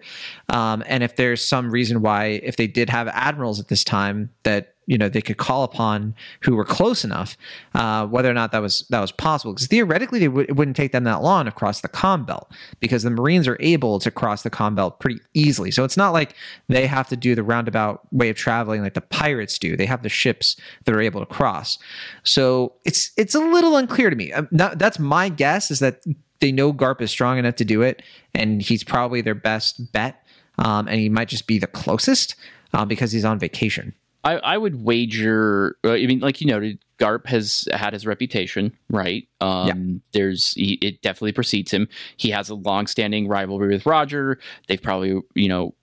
[0.49, 4.29] um, and if there's some reason why if they did have admirals at this time
[4.43, 7.37] that you know they could call upon who were close enough
[7.75, 9.53] uh, whether or not that was that was possible.
[9.53, 12.51] Because theoretically they w- it wouldn't take them that long to cross the Calm Belt
[12.79, 15.69] because the marines are able to cross the Calm Belt pretty easily.
[15.71, 16.33] So it's not like
[16.67, 19.77] they have to do the roundabout way of traveling like the pirates do.
[19.77, 21.77] They have the ships that are able to cross.
[22.23, 24.33] So it's it's a little unclear to me.
[24.33, 26.01] Um, that- that's my guess is that
[26.39, 28.01] they know garp is strong enough to do it
[28.33, 30.23] and he's probably their best bet.
[30.57, 32.35] Um, and he might just be the closest
[32.73, 33.93] uh, because he's on vacation
[34.23, 35.77] I, I would wager.
[35.83, 39.27] uh, I mean, like you noted, Garp has had his reputation, right?
[39.39, 39.67] Um,
[40.11, 41.87] There's he, it definitely precedes him.
[42.17, 44.39] He has a long-standing rivalry with Roger.
[44.67, 45.73] They've probably you know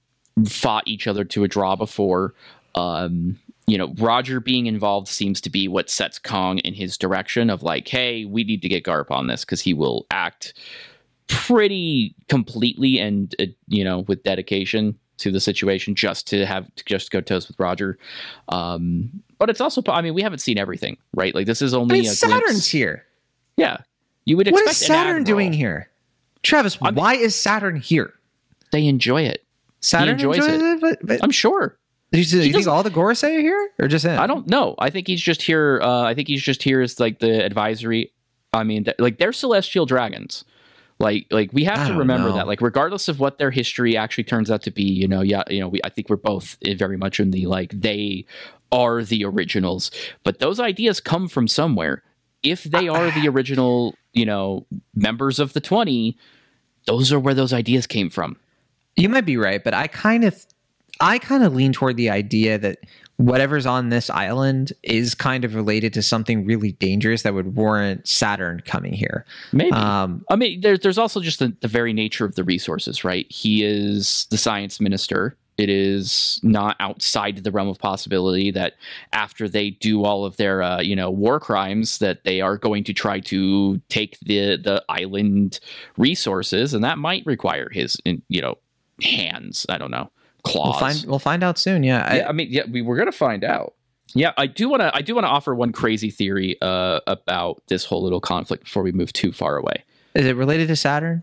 [0.47, 2.35] fought each other to a draw before.
[2.75, 7.51] Um, you know, Roger being involved seems to be what sets Kong in his direction
[7.51, 10.55] of like, hey, we need to get Garp on this because he will act
[11.29, 16.85] pretty completely and uh, you know with dedication to the situation just to have to
[16.85, 17.99] just go toast with Roger.
[18.49, 21.35] Um, but it's also, I mean, we haven't seen everything, right?
[21.35, 22.67] Like this is I only mean, a Saturn's glimpse.
[22.69, 23.05] here.
[23.57, 23.79] Yeah,
[24.25, 25.89] you would What is Saturn doing here?
[26.43, 28.13] Travis, I'm- why is Saturn here?
[28.73, 29.45] They enjoy it.
[29.81, 30.63] Saturn enjoys enjoys it.
[30.63, 31.77] it, but, but I'm sure.
[32.13, 34.19] you, you think all the Gorosei are here, or just him?
[34.19, 34.75] I don't know.
[34.79, 35.81] I think he's just here.
[35.83, 38.13] Uh, I think he's just here as like the advisory.
[38.53, 40.45] I mean, th- like they're celestial dragons.
[40.99, 42.37] Like, like we have I to remember know.
[42.37, 42.47] that.
[42.47, 45.61] Like, regardless of what their history actually turns out to be, you know, yeah, you
[45.61, 48.25] know, we I think we're both eh, very much in the like they
[48.73, 49.91] are the originals,
[50.25, 52.03] but those ideas come from somewhere.
[52.43, 56.17] If they are the original, you know, members of the twenty,
[56.87, 58.37] those are where those ideas came from.
[58.97, 60.47] You might be right, but I kind of,
[61.01, 62.79] I kind of lean toward the idea that
[63.17, 68.07] whatever's on this island is kind of related to something really dangerous that would warrant
[68.07, 69.25] Saturn coming here.
[69.53, 69.73] Maybe.
[69.73, 73.31] Um, I mean, there's there's also just the, the very nature of the resources, right?
[73.31, 75.37] He is the science minister.
[75.57, 78.75] It is not outside the realm of possibility that
[79.15, 82.85] after they do all of their, uh, you know, war crimes, that they are going
[82.85, 85.59] to try to take the the island
[85.97, 88.59] resources, and that might require his, you know,
[89.03, 89.65] hands.
[89.71, 90.11] I don't know,
[90.47, 90.81] claws.
[90.81, 91.83] we'll find we'll find out soon.
[91.85, 93.75] Yeah, I- yeah, I mean, yeah, we we're gonna find out.
[94.15, 94.95] Yeah, I do want to.
[94.95, 98.83] I do want to offer one crazy theory uh, about this whole little conflict before
[98.83, 99.83] we move too far away.
[100.15, 101.23] is it related to Saturn?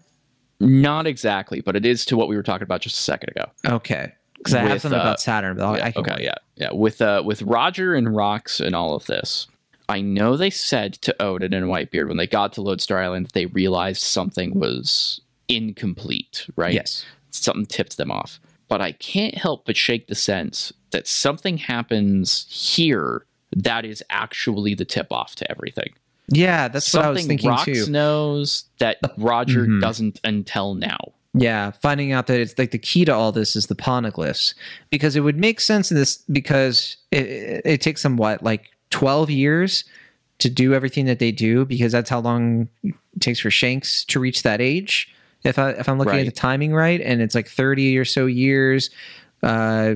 [0.60, 3.50] Not exactly, but it is to what we were talking about just a second ago.
[3.66, 6.24] Okay, because I have something uh, about Saturn, but Yeah, I can okay, wait.
[6.26, 6.72] yeah, yeah.
[6.74, 9.48] With uh, with Roger and Rocks and all of this,
[9.90, 13.46] I know they said to Oden and Whitebeard when they got to Lodestar Island, they
[13.48, 16.48] realized something was incomplete.
[16.56, 16.74] Right?
[16.74, 17.06] Yes.
[17.32, 18.40] something tipped them off.
[18.68, 24.74] But I can't help but shake the sense that something happens here that is actually
[24.74, 25.94] the tip off to everything.
[26.30, 27.92] Yeah, that's what I was something thinking Rox too.
[27.92, 29.82] knows that Roger Mhm.
[29.82, 30.98] doesn't until now.
[31.36, 34.54] Yeah, finding out that it's like the key to all this is the poneglyphs,
[34.92, 38.70] because it would make sense in this because it, it, it takes them what like
[38.92, 39.84] twelve years
[40.40, 44.20] to do everything that they do, because that's how long it takes for Shanks to
[44.20, 45.12] reach that age.
[45.44, 46.28] If I if I'm looking Right.
[46.28, 48.90] at the timing right, and it's like thirty or so years,
[49.42, 49.96] uh,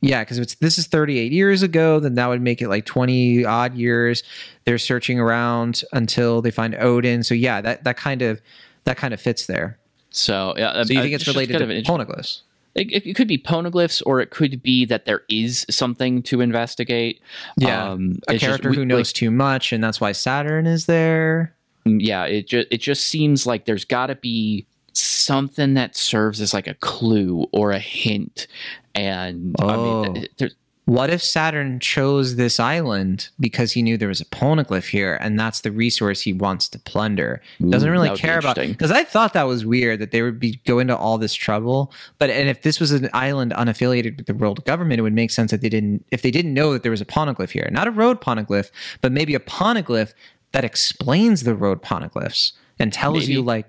[0.00, 3.44] Yeah, because it's this is 38 years ago, then that would make it like 20
[3.44, 4.24] odd years.
[4.64, 7.24] They're searching around until they find Oden.
[7.24, 8.40] So yeah, that that kind of
[8.84, 9.78] that kind of fits there.
[10.10, 12.40] So yeah, So you uh, think it's related kind to of poneglyphs?
[12.74, 17.20] It, it could be poneglyphs, or it could be that there is something to investigate.
[17.58, 20.66] Yeah, Um, A just- character we- who like, knows too much, and that's why Saturn
[20.66, 21.54] is there.
[21.84, 26.52] yeah it just it just seems like there's got to be something that serves as
[26.54, 28.46] like a clue or a hint
[28.94, 30.02] and i Oh.
[30.12, 34.88] mean there's What if Saturn chose this island because he knew there was a poneglyph
[34.88, 37.40] here, and that's the resource he wants to plunder?
[37.70, 40.22] Doesn't really that would be care about because I thought that was weird that they
[40.22, 41.92] would be go into all this trouble.
[42.18, 45.30] But and if this was an island unaffiliated with the world government, it would make
[45.30, 47.86] sense that they didn't if they didn't know that there was a poneglyph here, not
[47.86, 48.70] a road poneglyph,
[49.02, 50.12] but maybe a poneglyph
[50.50, 53.34] that explains the road poneglyphs and tells Maybe.
[53.34, 53.66] you like,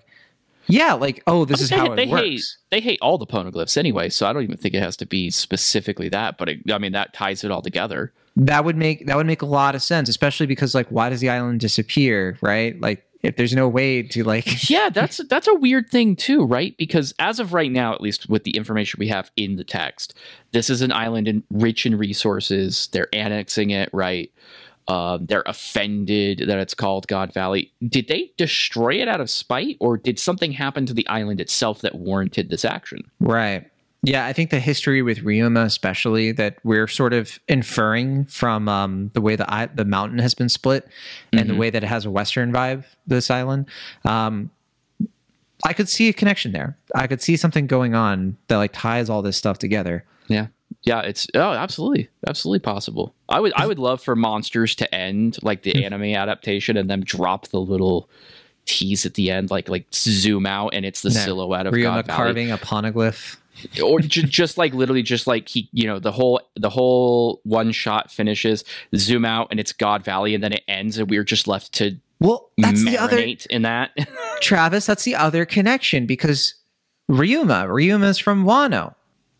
[0.68, 2.22] yeah, like oh, this is they, how it they works.
[2.22, 2.42] hate
[2.72, 5.30] they hate all the poneglyphs anyway so i don't even think it has to be
[5.30, 8.14] specifically that but it, i mean that ties it all together.
[8.36, 11.20] That would make that would make a lot of sense especially because like why does
[11.20, 12.80] the island disappear right?
[12.82, 16.76] Like if there's no way to like yeah that's that's a weird thing too right?
[16.78, 20.18] Because as of right now at least with the information we have in the text
[20.52, 24.32] this is an island in, rich in resources they're annexing it right
[24.88, 27.72] um, they're offended that it's called god valley.
[27.88, 31.82] Did they destroy it out of spite or did something happen to the island itself
[31.82, 33.00] that warranted this action?
[33.20, 33.70] Right.
[34.06, 39.10] Yeah i think the history with ryuma especially that we're sort of inferring from um,
[39.14, 40.86] the way the the mountain has been split
[41.32, 41.58] and the Mhm.
[41.58, 43.66] way that it has a western vibe this island
[44.04, 44.50] um,
[45.64, 46.78] i could see a connection there.
[46.94, 50.04] I could see something going on that like ties all this stuff together.
[50.28, 50.48] Yeah
[50.84, 55.38] yeah it's oh absolutely absolutely possible i would i would love for monsters to end
[55.44, 55.70] like Hmm.
[55.72, 58.10] the anime adaptation and then drop the little
[58.66, 61.16] tease at the end like like zoom out and it's the No.
[61.20, 63.38] silhouette of ryuma god valley carving a poneglyph
[63.84, 67.72] or ju- just like literally just like he you know the whole the whole one
[67.72, 68.64] shot finishes
[68.96, 71.96] zoom out and it's god valley and then it ends and we're just left to
[72.20, 73.20] well that's the other
[73.50, 73.92] in that
[74.42, 76.56] Travis, that's the other connection because
[77.10, 78.96] Ryuma, Ryuma's from Wano.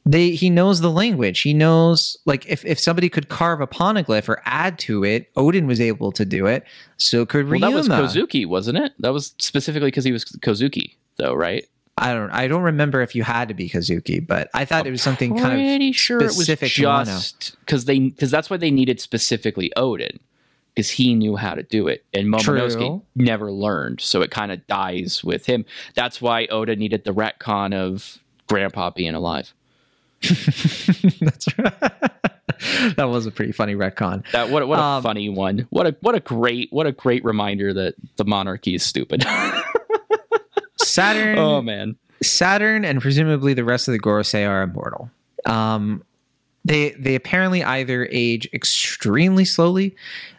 [0.06, 1.42] They he knows the language.
[1.42, 5.66] He knows like if, if somebody could carve a poneglyph or add to it, Oden
[5.66, 6.66] was able to do it.
[6.98, 7.88] So could well Ryuma.
[7.88, 11.66] that was kozuki wasn't it that was specifically because he was kozuki though right
[11.98, 14.92] I don't I don't remember if you had to be Kozuki, but I thought it
[14.92, 18.72] was something kind of pretty sure it was just because they because that's why they
[18.72, 20.18] needed specifically Oden
[20.74, 23.02] because he knew how to do it and Momonosuke True.
[23.16, 27.76] never learned so it kind of dies with him that's why Oda needed the retcon
[27.76, 29.54] of Grandpa being alive
[31.22, 31.74] That's right.
[32.96, 34.24] that was a pretty funny retcon.
[34.32, 36.92] that what a- what a Um, funny one what a what a great what a
[36.92, 39.26] great reminder that the monarchy is stupid
[40.78, 45.10] Saturn oh man Saturn and presumably the rest of the Gorosei are immortal.
[45.46, 46.04] Um,
[46.64, 49.94] they they apparently either age extremely slowly,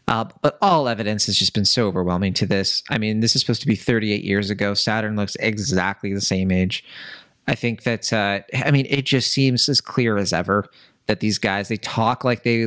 [0.09, 2.82] uh, but all evidence has just been so overwhelming to this.
[2.89, 4.72] I mean, this is supposed to be 38 years ago.
[4.72, 6.82] Saturn looks exactly the same age.
[7.47, 10.66] I think that uh, I mean it just seems as clear as ever
[11.07, 12.66] that these guys they talk like they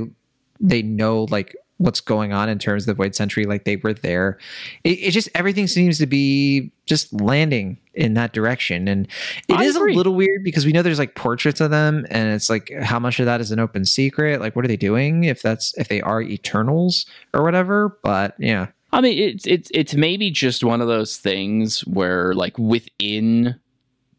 [0.59, 3.93] they know like what's going on in terms of the void century like they were
[3.93, 4.39] there.
[4.83, 8.87] It, it just everything seems to be just landing in that direction.
[8.87, 9.07] And
[9.47, 9.93] it is I agree.
[9.93, 12.99] a little weird because we know there's like portraits of them and it's like how
[12.99, 14.41] much of that is an open secret?
[14.41, 17.97] Like what are they doing if that's if they are eternals or whatever?
[18.03, 18.67] But yeah.
[18.91, 23.59] I mean, it's it's it's maybe just one of those things where, like, within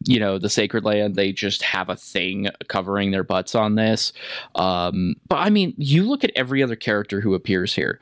[0.05, 4.13] you know the sacred land, they just have a thing covering their butts on this.
[4.55, 7.99] Um, but I mean, you look at every other character who appears here.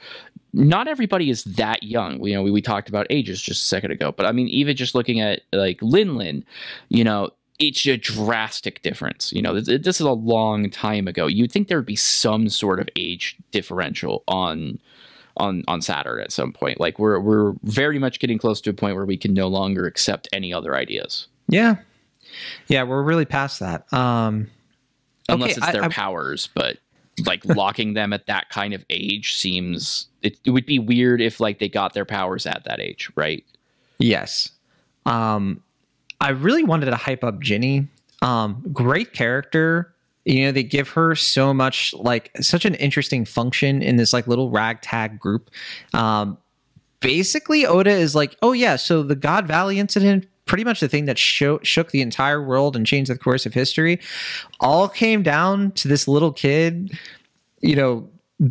[0.53, 2.23] Not everybody is that young.
[2.23, 4.75] You know, we, we talked about ages just a second ago, but I mean, even
[4.75, 6.43] just looking at like Lin Lin,
[6.89, 9.33] you know, it's a drastic difference.
[9.33, 11.27] You know, this, this is a long time ago.
[11.27, 14.79] You'd think there would be some sort of age differential on
[15.35, 16.79] on on Saturn at some point.
[16.79, 19.85] Like we're we're very much getting close to a point where we can no longer
[19.85, 21.75] accept any other ideas yeah
[22.67, 24.49] yeah we're really past that um
[25.29, 26.49] unless Okay, it's I- their I- powers.
[26.53, 26.77] But
[27.25, 31.39] like locking them at that kind of age seems it, it would be weird if
[31.39, 33.43] like they got their powers at that age, right?
[33.97, 34.51] Yes.
[35.07, 35.63] Um,
[36.21, 37.87] I really wanted to hype up Ginny.
[38.21, 39.93] Um, great character.
[40.25, 44.27] You know, they give her so much, like, such an interesting function in this, like,
[44.27, 45.49] little ragtag group.
[45.93, 46.37] Um,
[46.99, 51.05] basically, Oda is like, oh, yeah, so the God Valley incident, pretty much the thing
[51.05, 53.99] that sho- shook the entire world and changed the course of history,
[54.59, 56.97] all came down to this little kid,
[57.61, 58.09] you know,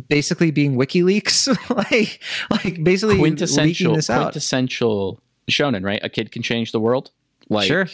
[0.09, 1.47] basically being WikiLeaks,
[1.91, 2.21] like,
[2.63, 4.23] like basically Quintessential, this out.
[4.23, 5.19] quintessential
[5.49, 5.99] shonen, right?
[6.03, 7.11] A kid can change the world.
[7.49, 7.87] Like sure.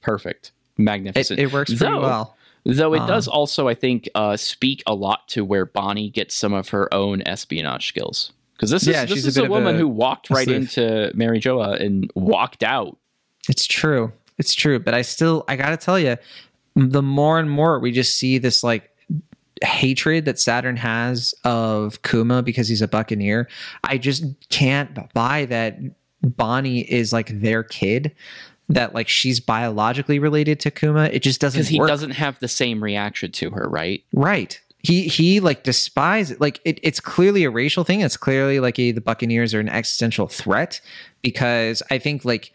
[0.00, 1.38] perfect, magnificent.
[1.40, 2.36] it works pretty Though- well.
[2.66, 6.34] Though it does Um, also, I think, uh, speak a lot to where Bonnie gets
[6.34, 8.32] some of her own espionage skills.
[8.54, 11.10] Because this is she's this a is bit a woman a- who walked right into
[11.14, 12.96] Mary Geoise and walked out.
[13.48, 14.12] It's true.
[14.38, 14.78] It's true.
[14.78, 16.16] But I still, I gotta tell you,
[16.76, 18.90] the more and more we just see this like
[19.62, 23.48] hatred that Saturn has of Kuma because he's a Buccaneer.
[23.84, 25.78] I just can't buy that
[26.22, 28.14] Bonnie is like their kid.
[28.70, 31.04] That like she's biologically related to Kuma.
[31.12, 31.88] It just doesn't Because he work.
[31.88, 34.02] doesn't have the same reaction to her, right?
[34.14, 34.58] Right.
[34.78, 38.00] He he like despises like it, it's clearly a racial thing.
[38.00, 40.80] It's clearly like a, the Buccaneers are an existential threat
[41.20, 42.52] because I think like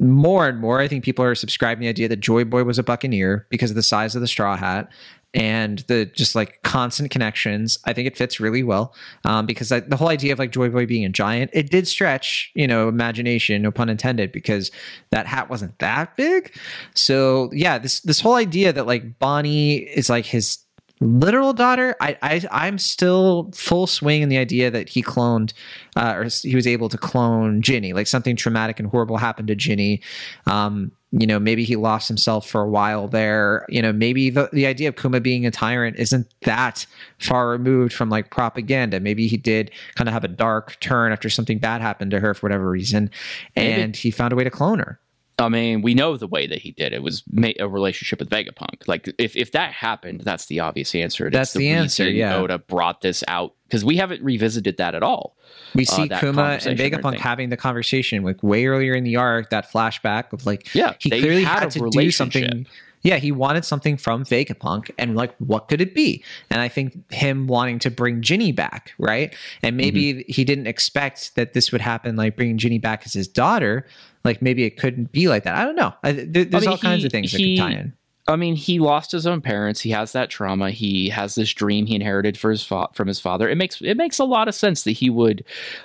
[0.00, 2.82] more and more I think people are subscribing the idea that Joy Boy was a
[2.82, 4.90] Buccaneer because of the size of the straw hat
[5.32, 7.78] and the just like constant connections.
[7.84, 8.94] I think it fits really well
[9.24, 11.86] um, because I, the whole idea of like Joy Boy being a giant, it did
[11.86, 14.70] stretch, you know, imagination, no pun intended, because
[15.10, 16.54] that hat wasn't that big.
[16.94, 20.58] So yeah, this this whole idea that like Bonnie is like his
[21.00, 25.54] literal daughter I, I i'm still full swing in the idea that he cloned
[25.96, 27.92] uh, or he was able to clone ginny.
[27.92, 30.00] Like something traumatic and horrible happened to ginny.
[30.46, 33.66] Um you know maybe he lost himself for a while there.
[33.68, 36.86] You know maybe the, the idea of kuma being a tyrant isn't that
[37.18, 39.00] far removed from like propaganda.
[39.00, 42.34] Maybe he did kind of have a dark turn after something bad happened to her
[42.34, 43.10] for whatever reason
[43.56, 43.82] Maybe.
[43.82, 45.00] and he found a way to clone her
[45.40, 47.22] I mean, we know the way that he did it was
[47.58, 48.86] a relationship with Vegapunk.
[48.86, 51.30] Like, if, if that happened, that's the obvious answer.
[51.30, 52.36] That's it's the answer, yeah.
[52.36, 55.36] Oda brought this out because we haven't revisited that at all.
[55.74, 59.16] we uh, see that kuma and vegapunk having the conversation like way earlier in the
[59.16, 62.66] arc that flashback of like Yeah, he clearly had had, to do something
[63.02, 66.22] yeah he wanted something from vegapunk and like what could it be?
[66.50, 69.34] And i think him wanting to bring ginny back right?
[69.62, 70.32] And maybe Mm-hmm.
[70.32, 73.86] he didn't expect that this would happen like bringing ginny back as his daughter.
[74.24, 75.54] Like maybe it couldn't be like that.
[75.54, 75.94] I don't know.
[76.02, 77.92] I, there- there's mean, all kinds of things he- that could tie in
[78.28, 79.80] I mean, he lost his own parents.
[79.80, 80.70] He has that trauma.
[80.70, 83.48] He has this dream he inherited for his fa- from his father.
[83.48, 85.44] It makes it makes a lot of sense that he would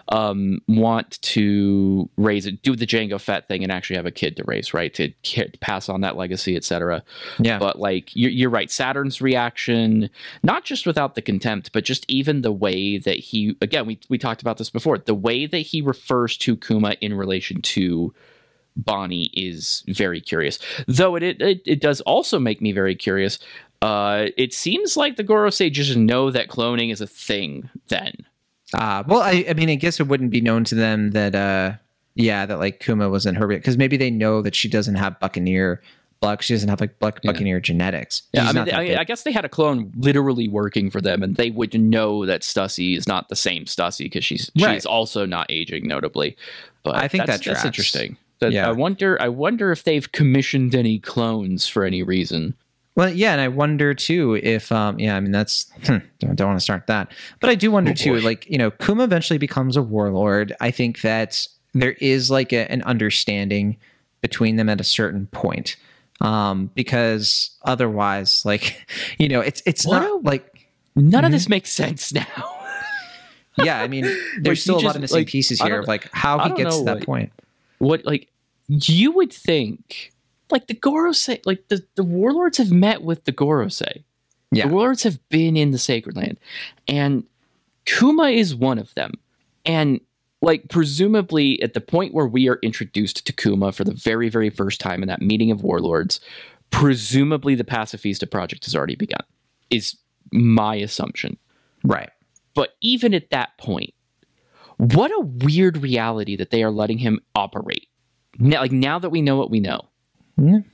[0.10, 4.36] um, want to raise it, do the Jango Fett thing, and actually have a kid
[4.38, 4.94] to raise, right?
[4.94, 5.12] To
[5.60, 7.04] pass on that legacy, etc.
[7.40, 10.10] yeah But like you're, you're right, Saturn's reaction,
[10.44, 14.18] not just without the contempt, but just even the way that he again we we
[14.18, 18.14] talked about this before, the way that he refers to Kuma in relation to
[18.76, 20.60] Bonnie is very curious.
[20.88, 23.40] Though it it, it does also make me very curious.
[23.82, 27.70] Uh, it seems like the Gorosei just know that cloning is a thing.
[27.90, 28.14] Then
[28.74, 31.74] Uh, well, I, I mean, I guess it wouldn't be known to them that, uh,
[32.16, 35.82] yeah, that like Kuma wasn't her because maybe they know that she doesn't have Buccaneer
[36.22, 36.42] blood.
[36.42, 37.32] She doesn't have like Buc- Yeah.
[37.32, 38.24] Buccaneer genetics.
[38.34, 39.02] yeah, She's I mean, I.
[39.02, 42.42] I guess they had a clone literally working for them, and they would know that
[42.42, 44.74] Stussy is not the same Stussy because she's Right.
[44.76, 46.38] she's also not aging, notably.
[46.84, 48.18] But I think that's, that that's interesting.
[48.40, 48.68] That- Yeah.
[48.68, 49.22] I wonder.
[49.22, 52.54] I wonder if they've commissioned any clones for any reason.
[52.96, 56.48] well, yeah, and I wonder too if, um, yeah, I mean, that's hmm, don't, don't
[56.48, 57.12] want to start that,
[57.42, 60.54] but I do wonder Oh, too, like you know, Kuma eventually becomes a warlord.
[60.62, 63.76] I think that there is like a, an understanding
[64.22, 65.76] between them at a certain point,
[66.22, 68.86] um, because otherwise, like
[69.18, 70.52] you know, it's it's What not like
[70.98, 71.26] None Mhm.
[71.26, 72.26] of this makes sense now.
[73.58, 74.04] yeah, I mean,
[74.42, 76.50] there's Like, still a you lot of missing like, pieces here of like how he
[76.56, 77.32] gets know, to that like- point.
[77.86, 78.32] What like
[78.68, 80.12] you would think
[80.52, 84.04] like the Gorosei like the, the warlords have met with the Gorosei.
[84.52, 84.68] Yeah.
[84.68, 86.40] The warlords have been in the Sacred Land.
[86.88, 87.24] And
[87.86, 89.14] Kuma is one of them.
[89.66, 90.00] And
[90.42, 94.50] like presumably at the point where we are introduced to Kuma for the very, very
[94.50, 96.20] first time in that meeting of warlords,
[96.72, 99.22] presumably the Pacifista project has already begun.
[99.70, 99.98] Is
[100.32, 101.38] my assumption.
[101.84, 102.10] Right.
[102.54, 103.94] But even at that point,
[104.78, 107.88] what a weird reality that they are letting him operate.
[108.40, 109.82] Now, like now that we know what we know,
[110.40, 110.68] mm-hmm.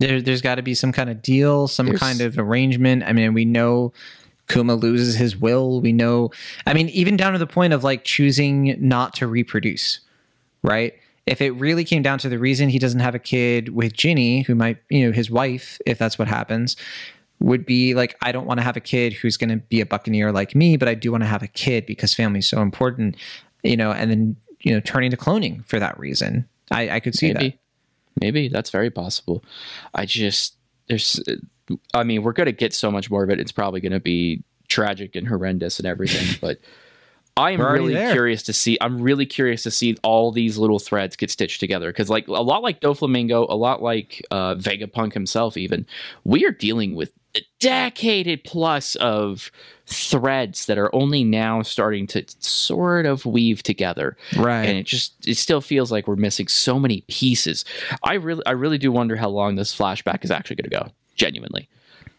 [0.00, 3.02] There, there's got to be some kind of deal, some There's- kind of arrangement.
[3.02, 3.92] I mean, we know
[4.48, 5.80] Kuma loses his will.
[5.80, 6.30] We know,
[6.66, 10.00] I mean, even down to the point of like choosing not to reproduce,
[10.62, 10.94] right?
[11.26, 14.42] If it really came down to the reason he doesn't have a kid with Ginny,
[14.42, 16.76] who might, you know, his wife, if that's what happens,
[17.40, 19.86] would be like, I don't want to have a kid who's going to be a
[19.86, 23.16] Buccaneer like me, but I do want to have a kid because family's so important,
[23.62, 26.48] you know, and then, you know, turning to cloning for that reason.
[26.70, 27.58] I, I could see maybe, that.
[28.20, 29.44] maybe that's very possible.
[29.94, 30.56] I just
[30.88, 31.22] there's,
[31.94, 33.40] I mean, we're gonna get so much more of it.
[33.40, 36.58] It's probably gonna be tragic and horrendous and everything, but.
[37.36, 38.10] I am really there.
[38.10, 38.76] curious to see.
[38.80, 42.32] I'm really curious to see all these little threads get stitched together because, like, a
[42.32, 45.86] lot like Doflamingo, a lot like uh, Vegapunk himself, even
[46.24, 47.12] we are dealing with
[47.60, 49.50] decade plus of
[49.86, 54.64] threads that are only now starting to sort of weave together Right.
[54.66, 57.64] and it just it still feels like we're missing so many pieces
[58.04, 60.92] i really i really do wonder how long this flashback is actually going to go
[61.16, 61.68] genuinely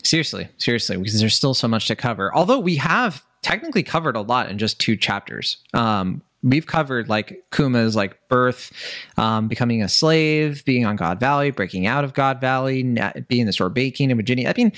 [0.02, 2.34] Seriously, seriously, because there's still so much to cover.
[2.34, 5.58] Although we have technically covered a lot in just two chapters.
[5.74, 8.72] Um, we've covered like Kuma's like birth,
[9.18, 12.84] um, becoming a slave, being on God Valley, breaking out of God Valley,
[13.28, 14.50] being the Sorbet in Virginia.
[14.50, 14.72] I mean,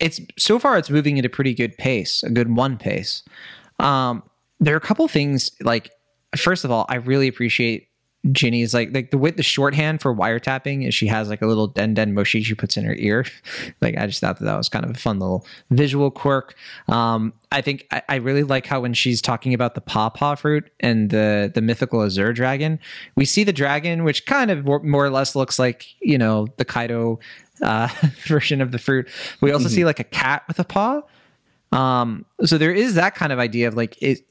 [0.00, 3.22] it's so far it's moving at a pretty good pace, a good one pace.
[3.78, 4.22] Um,
[4.60, 5.90] there are a couple things like
[6.36, 7.88] first of all, I really appreciate
[8.30, 11.66] Ginny's like like the with the shorthand for wiretapping is she has like a little
[11.66, 13.26] Den Den Mushi she puts in her ear.
[13.80, 16.54] like I just thought that that was kind of a fun little visual quirk.
[16.86, 20.70] Um, I think I, I, really like how when she's talking about the pawpaw fruit
[20.78, 22.78] and the the mythical Azure dragon,
[23.16, 26.64] we see the dragon which kind of more or less looks like you know the
[26.64, 27.18] Kaido
[27.60, 27.88] uh,
[28.26, 29.08] version of the fruit.
[29.40, 29.74] We also mm-hmm.
[29.74, 31.02] see like a cat with a paw.
[31.72, 34.22] Um, so there is that kind of idea of like is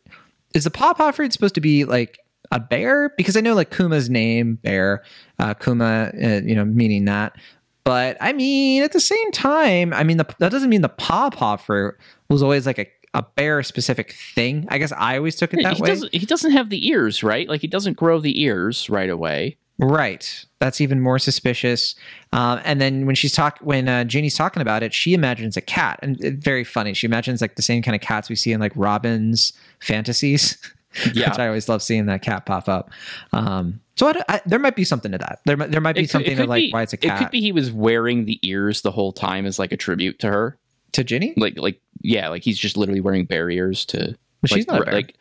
[0.54, 2.20] is the pawpaw fruit supposed to be like
[2.52, 5.04] a bear because I know like Kuma's name bear,
[5.40, 7.36] uh, Kuma, uh, you know, meaning that.
[7.84, 11.58] But I mean, at the same time, I mean, the, that doesn't mean the pawpaw
[11.58, 11.96] fruit
[12.30, 14.68] was always like a, a bear specific thing.
[14.70, 15.88] I guess I always took it that he way.
[15.88, 17.48] Doesn't, he doesn't have the ears, right?
[17.50, 19.58] Like he doesn't grow the ears right away.
[19.80, 20.46] Right.
[20.60, 21.96] That's even more suspicious.
[22.32, 25.62] Uh, and then when she's talk, when uh, Janie's talking about it, she imagines a
[25.62, 26.94] cat, and it, very funny.
[26.94, 30.58] She imagines like the same kind of cats we see in like Robin's fantasies.
[31.14, 31.30] yeah.
[31.30, 32.92] which I always love seeing that cat pop up.
[33.34, 35.40] Um, so I, I, there might be something to that.
[35.46, 37.20] There, there might be it something to like be, why it's a cat.
[37.20, 40.20] It could be he was wearing the ears the whole time as like a tribute
[40.20, 40.58] to her,
[40.94, 41.34] to Ginny.
[41.38, 44.16] Like, like yeah, like he's just literally wearing bear ears to.
[44.42, 45.16] Like, she's not like.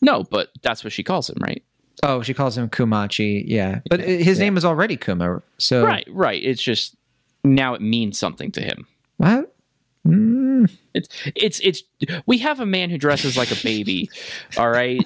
[0.00, 1.62] No, but that's what she calls him, right?
[2.02, 3.42] Oh, she calls him Kumachi.
[3.46, 4.44] Yeah, but his yeah.
[4.44, 5.42] name is already Kuma.
[5.58, 6.40] So right, right.
[6.42, 6.96] It's just
[7.42, 8.86] now it means something to him.
[9.16, 9.54] What?
[10.08, 10.70] Mm.
[10.94, 11.82] It's it's it's
[12.26, 14.10] we have a man who dresses like a baby,
[14.56, 15.00] all right,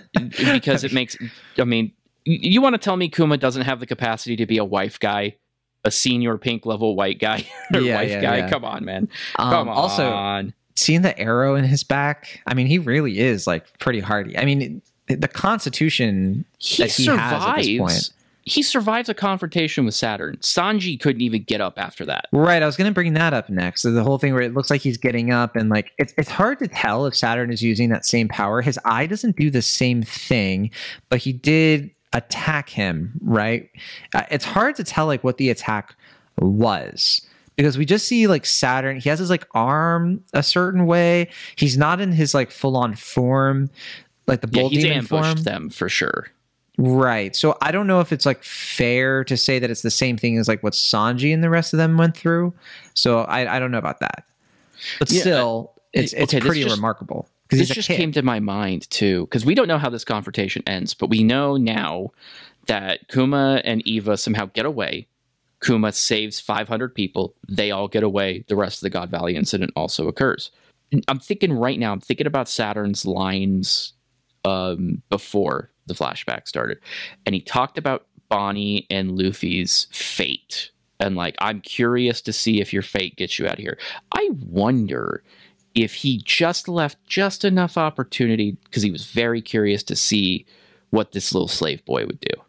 [0.52, 1.16] because it makes.
[1.58, 1.92] I mean,
[2.24, 5.36] you want to tell me Kuma doesn't have the capacity to be a wife guy,
[5.84, 7.44] a Señor Pink level white guy,
[7.74, 8.36] or yeah, wife yeah, guy?
[8.38, 8.50] Yeah.
[8.50, 9.08] Come on, man.
[9.36, 9.76] Um, Come on.
[9.76, 14.38] Also, seeing the arrow in his back, I mean, he really is like pretty hardy.
[14.38, 17.44] I mean, the Constitution he that he survives.
[17.44, 20.36] has at this point he survives a confrontation with Saturn.
[20.38, 22.26] Sanji couldn't even get up after that.
[22.32, 22.62] Right.
[22.62, 23.82] I was going to bring that up next.
[23.82, 26.30] So the whole thing where it looks like he's getting up and like it's it's
[26.30, 28.60] hard to tell if Saturn is using that same power.
[28.60, 30.70] His eye doesn't do the same thing,
[31.08, 33.12] but he did attack him.
[33.22, 33.70] Right.
[34.14, 35.94] Uh, it's hard to tell like what the attack
[36.38, 37.26] was
[37.56, 38.98] because we just see like Saturn.
[38.98, 41.30] He has his like arm a certain way.
[41.56, 43.70] He's not in his like full on form,
[44.26, 45.42] like the bull yeah, demon ambushed form.
[45.44, 46.28] them for sure.
[46.78, 47.36] Right.
[47.36, 50.38] So I don't know if it's like fair to say that it's the same thing
[50.38, 52.54] as like what Sanji and the rest of them went through.
[52.94, 54.24] So I, I don't know about that.
[54.98, 57.28] But yeah, still, it's it's okay, pretty just, remarkable.
[57.50, 57.96] This just kid.
[57.96, 59.26] came to my mind too.
[59.26, 62.10] Because we don't know how this confrontation ends, but we know now
[62.66, 65.06] that Kuma and Eva somehow get away.
[65.62, 67.34] Kuma saves 500 people.
[67.48, 68.44] They all get away.
[68.48, 70.50] The rest of the God Valley incident also occurs.
[71.06, 71.92] I'm thinking right now.
[71.92, 73.92] I'm thinking about Saturn's lines
[74.44, 76.78] um, before the flashback started,
[77.26, 80.70] and he talked about Bonnie and Luffy's fate.
[80.98, 83.78] And like, I'm curious to see if your fate gets you out of here.
[84.12, 85.22] I wonder
[85.74, 90.46] if he just left just enough opportunity because he was very curious to see
[90.90, 92.42] what this little slave boy would do.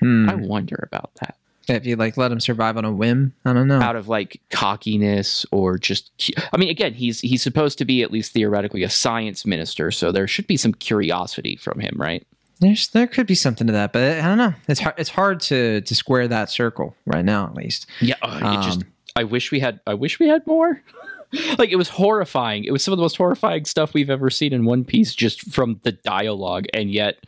[0.00, 0.28] Hmm.
[0.28, 1.36] I wonder about that.
[1.68, 3.80] If you like let him survive on a whim, I don't know.
[3.80, 6.10] Out of like cockiness or just,
[6.52, 10.10] I mean, again, he's he's supposed to be at least theoretically a science minister, so
[10.10, 12.26] there should be some curiosity from him, right?
[12.62, 14.54] There's there could be something to that, but I don't know.
[14.68, 14.94] It's hard.
[14.96, 17.86] It's hard to to square that circle right now, at least.
[18.00, 18.84] Yeah, uh, um, just.
[19.16, 19.80] I wish we had.
[19.84, 20.80] I wish we had more.
[21.58, 22.62] like it was horrifying.
[22.62, 25.52] It was some of the most horrifying stuff we've ever seen in One Piece, just
[25.52, 27.26] from the dialogue, and yet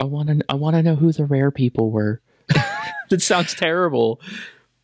[0.00, 0.44] I want to.
[0.48, 2.20] I want to know who the rare people were.
[3.10, 4.20] that sounds terrible.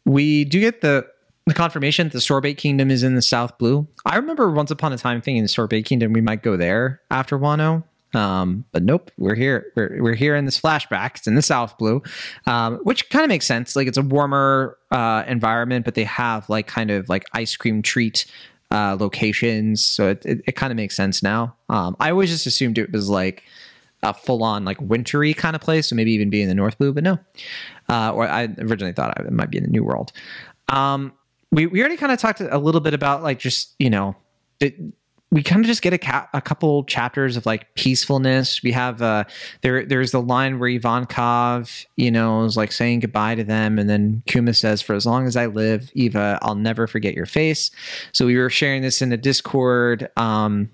[0.04, 1.08] We do get the
[1.46, 3.88] the confirmation that the Sorbet Kingdom is in the South Blue.
[4.04, 7.36] I remember once upon a time thinking the Sorbet Kingdom we might go there after
[7.36, 7.82] Wano.
[8.14, 9.72] Um, but nope, we're here.
[9.74, 11.16] We're, we're here in this flashback.
[11.16, 12.02] It's in the South Blue,
[12.46, 13.76] um, which kind of makes sense.
[13.76, 17.82] Like it's a warmer uh, environment, but they have like kind of like ice cream
[17.82, 18.26] treat
[18.70, 21.54] uh, locations, so it, it, it kind of makes sense now.
[21.68, 23.44] Um, I always just assumed it was like
[24.02, 26.78] a full on like wintry kind of place, so maybe even be in the North
[26.78, 27.18] Blue, but no.
[27.88, 30.12] Uh, or I originally thought it might be in the New World.
[30.68, 31.12] Um,
[31.52, 34.16] we we already kind of talked a little bit about like just you know.
[35.32, 38.62] We kind of just get a, ca- a couple chapters of like peacefulness.
[38.62, 39.24] We have uh
[39.62, 43.90] there there's the line where Ivankov, you know, is like saying goodbye to them, and
[43.90, 47.70] then Kuma says, "For as long as I live, Eva, I'll never forget your face."
[48.12, 50.08] So we were sharing this in the Discord.
[50.16, 50.70] Um,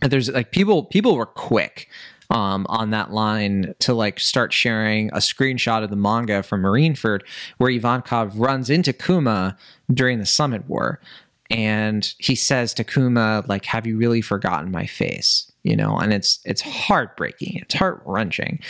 [0.00, 1.88] there's like people people were quick
[2.32, 7.22] um, on that line to like start sharing a screenshot of the manga from Marineford
[7.58, 9.56] where Ivankov runs into Kuma
[9.92, 10.98] during the Summit War
[11.52, 16.12] and he says to Kuma, like, "Have you really forgotten my face?" You know, and
[16.12, 17.56] it's it's heartbreaking.
[17.56, 18.60] It's heart wrenching.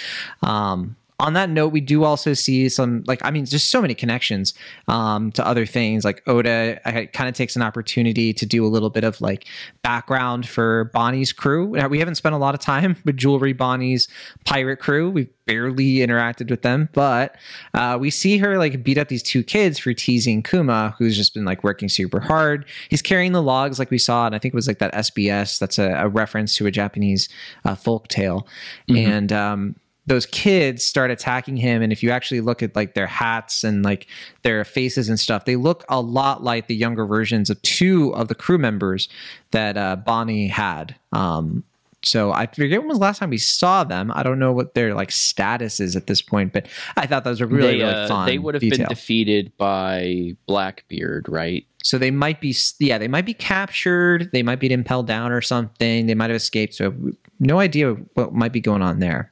[0.43, 3.94] Um, on that note, we do also see some like I mean, just so many
[3.94, 4.54] connections
[4.88, 6.04] um, to other things.
[6.04, 6.80] Like Oda
[7.12, 9.46] kind of takes an opportunity to do a little bit of like
[9.82, 11.70] background for Bonnie's crew.
[11.70, 14.08] Now, we haven't spent a lot of time with Jewelry Bonnie's
[14.44, 15.10] pirate crew.
[15.10, 17.36] We've barely interacted with them, but
[17.74, 21.34] uh, we see her like beat up these two kids for teasing Kuma, who's just
[21.34, 22.64] been like working super hard.
[22.90, 25.60] He's carrying the logs like we saw, and I think it was like that SBS.
[25.60, 27.28] That's a, a reference to a Japanese
[27.64, 28.48] uh, folk tale,
[28.88, 28.96] mm-hmm.
[28.96, 29.76] and um,
[30.07, 33.84] those kids start attacking him and if you actually look at like their hats and
[33.84, 34.07] like
[34.42, 38.28] their faces and stuff they look a lot like the younger versions of two of
[38.28, 39.09] the crew members
[39.53, 41.62] that uh, bonnie had um,
[42.05, 44.11] so I forget when was the last time we saw them.
[44.14, 47.30] I don't know what their like status is at this point, but I thought that
[47.30, 48.26] was a really they, really uh, fun.
[48.26, 48.78] They would have detail.
[48.78, 51.64] been defeated by Blackbeard, right?
[51.84, 54.30] So they might be, yeah, they might be captured.
[54.32, 56.07] They might be impelled down or something.
[56.07, 56.74] They might have escaped.
[56.74, 56.94] So
[57.40, 59.32] no idea what might be going on there.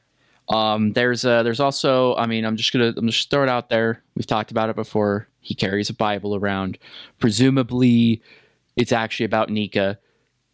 [0.51, 3.71] Um, there's uh, there's also, I mean, I'm just gonna I'm just throw it out
[3.71, 4.03] there.
[4.17, 5.29] We've talked about it before.
[5.41, 6.77] He carries a Bible around.
[7.19, 8.21] Presumably,
[8.77, 9.99] it's actually about Nika,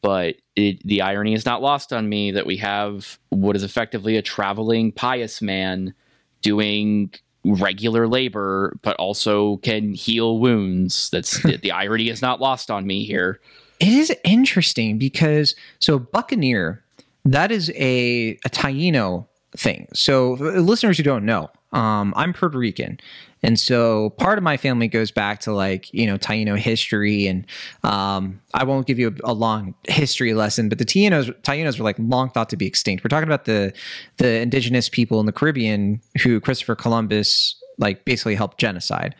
[0.03, 4.17] but it, the irony is not lost on me that we have what is effectively
[4.17, 5.95] a traveling pious man
[6.43, 7.13] doing
[7.45, 11.09] regular labor, but also can heal wounds.
[11.09, 13.41] That's the, the irony is not lost on me here.
[13.81, 16.85] It is interesting because so Buccaneer,
[17.25, 19.27] that is a a Taino
[19.57, 19.89] thing.
[19.95, 22.99] So, listeners who don't know, um, I'm Puerto Rican.
[23.43, 27.27] And so part of my family goes back to like, you know, Taino history.
[27.27, 27.47] And
[27.85, 31.85] um, I won't give you a, a, long history lesson, but the Tainos, Tainos were
[31.85, 33.05] like long thought to be extinct.
[33.05, 33.73] We're talking about the,
[34.17, 39.15] the indigenous people in the Caribbean who Christopher Columbus like basically helped genocide.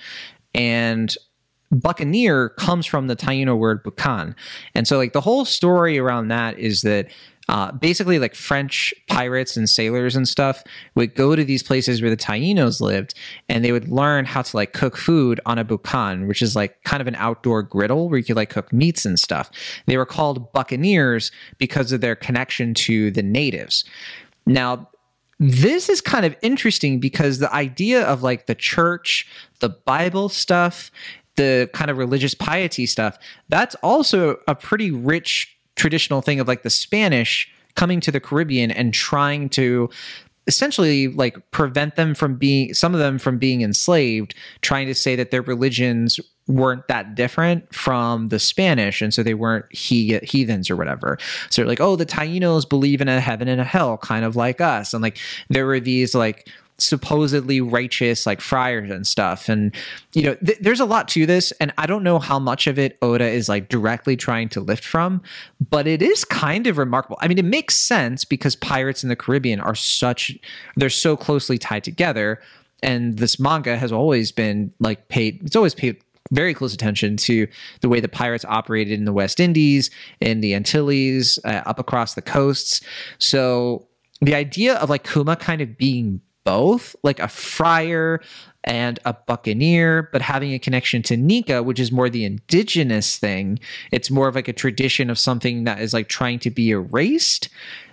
[0.55, 1.15] And
[1.71, 4.35] Buccaneer comes from the Taino word bucan.
[4.75, 7.09] And so like the whole story around that is that
[7.49, 12.11] uh, basically like French pirates and sailors and stuff would go to these places where
[12.11, 13.15] the Tainos lived
[13.49, 16.83] and they would learn how to like cook food on a bucan, which is like
[16.83, 19.51] kind of an outdoor griddle where you could like cook meats and stuff.
[19.87, 23.85] They were called buccaneers because of their connection to the natives.
[24.45, 24.89] Now,
[25.39, 29.27] this is kind of interesting because the idea of like the church,
[29.61, 30.91] the Bible stuff,
[31.37, 33.19] the kind of religious piety stuff,
[33.49, 38.71] that's also a pretty rich traditional thing of like the Spanish coming to the Caribbean
[38.71, 39.89] and trying to
[40.47, 45.17] essentially like prevent them from being some of them from being enslaved trying to say
[45.17, 50.71] that their religions weren't that different from the spanish and so they weren't he- heathens
[50.71, 51.19] or whatever.
[51.51, 54.61] So like oh the tainos believe in a heaven and a hell kind of like
[54.61, 54.95] us.
[54.95, 55.19] And like
[55.49, 56.49] there were these like
[56.79, 59.49] supposedly righteous like friars and stuff.
[59.49, 59.75] And
[60.13, 62.79] you know th- there's a lot to this and i don't know how much of
[62.79, 65.21] it oda is like directly trying to lift from
[65.71, 67.19] but it is kind of remarkable.
[67.21, 70.37] I mean it makes sense because pirates in the caribbean are such
[70.77, 72.41] they're so closely tied together
[72.83, 75.97] and this manga has always been like paid it's always paid
[76.33, 77.47] very close attention to
[77.81, 82.15] the way the pirates operated in the west indies in the antilles uh, up across
[82.15, 82.81] the coasts.
[83.19, 83.87] So
[84.21, 88.23] the idea of like kuma kind of being both, like a friar
[88.65, 93.59] and a buccaneer, but having a connection to Nika, which is more the indigenous thing.
[93.93, 97.49] It's more of like a tradition of something that is like trying to be erased.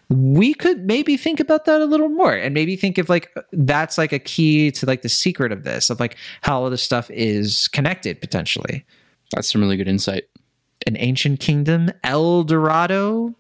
[0.10, 3.98] We could maybe think about that a little more and maybe think of like that's
[3.98, 7.10] like a key to like the secret of this, of like how all this stuff
[7.10, 8.86] is connected potentially.
[9.32, 10.26] That's some really good insight.
[10.86, 13.34] An ancient kingdom, El Dorado,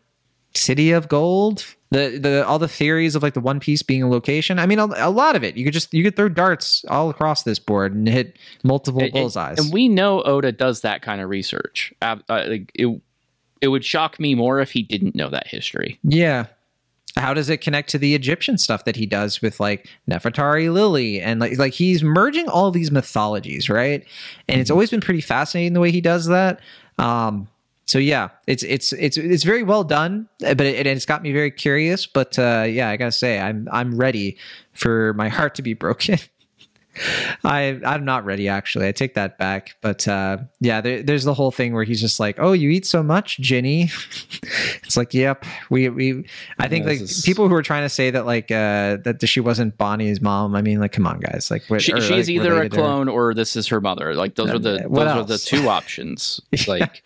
[0.56, 4.10] City of Gold the the all the theories of like the One Piece being a
[4.10, 4.60] location.
[4.60, 5.56] I mean, a, a, lot of it.
[5.56, 9.60] You could just you could throw darts all across this board and hit multiple bullseyes.
[9.60, 11.94] And we know Oda does that kind of research.
[12.02, 13.02] Uh, like it,
[13.62, 16.00] it would shock me more if he didn't know that history.
[16.04, 16.48] Yeah.
[17.16, 21.22] How does it connect to the Egyptian stuff that he does with like Nefertari Lily
[21.22, 24.04] and like like he's merging all these mythologies, right?
[24.50, 24.74] And it's mm-hmm.
[24.74, 26.60] always been pretty fascinating the way he does that.
[26.98, 27.48] Um,
[27.86, 31.52] so yeah, it's it's it's it's very well done, but it, it's got me very
[31.52, 32.06] curious.
[32.06, 34.38] But uh, yeah, I gotta say, I'm I'm ready
[34.74, 36.18] for my heart to be broken.
[37.44, 38.88] I I'm not ready actually.
[38.88, 39.76] I take that back.
[39.82, 42.86] But uh, yeah, there, there's the whole thing where he's just like, "Oh, you eat
[42.86, 43.90] so much, Ginny."
[44.84, 46.26] it's like, "Yep, we we."
[46.60, 47.22] I think yeah, like is...
[47.24, 50.56] people who are trying to say that like uh, that she wasn't Bonnie's mom.
[50.56, 51.50] I mean, like, come on, guys.
[51.50, 54.14] Like, what, she, or, she's like, either a clone or this is her mother.
[54.14, 55.20] Like, those uh, are the those else?
[55.20, 56.40] are the two options.
[56.68, 57.04] Like,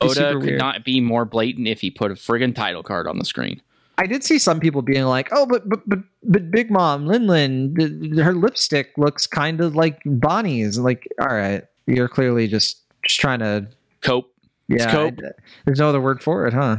[0.00, 0.58] Oda could weird.
[0.58, 3.62] not be more blatant if he put a friggin' title card on the screen.
[3.98, 7.26] I did see some people being like, "Oh, but but but but Big Mom Lin
[7.26, 13.20] Lin, her lipstick looks kind of like Bonnie's." Like, all right, you're clearly just just
[13.20, 13.66] trying to
[14.00, 14.32] cope.
[14.68, 15.18] Yeah, cope.
[15.24, 15.30] I-
[15.64, 16.78] there's no other word for it, huh?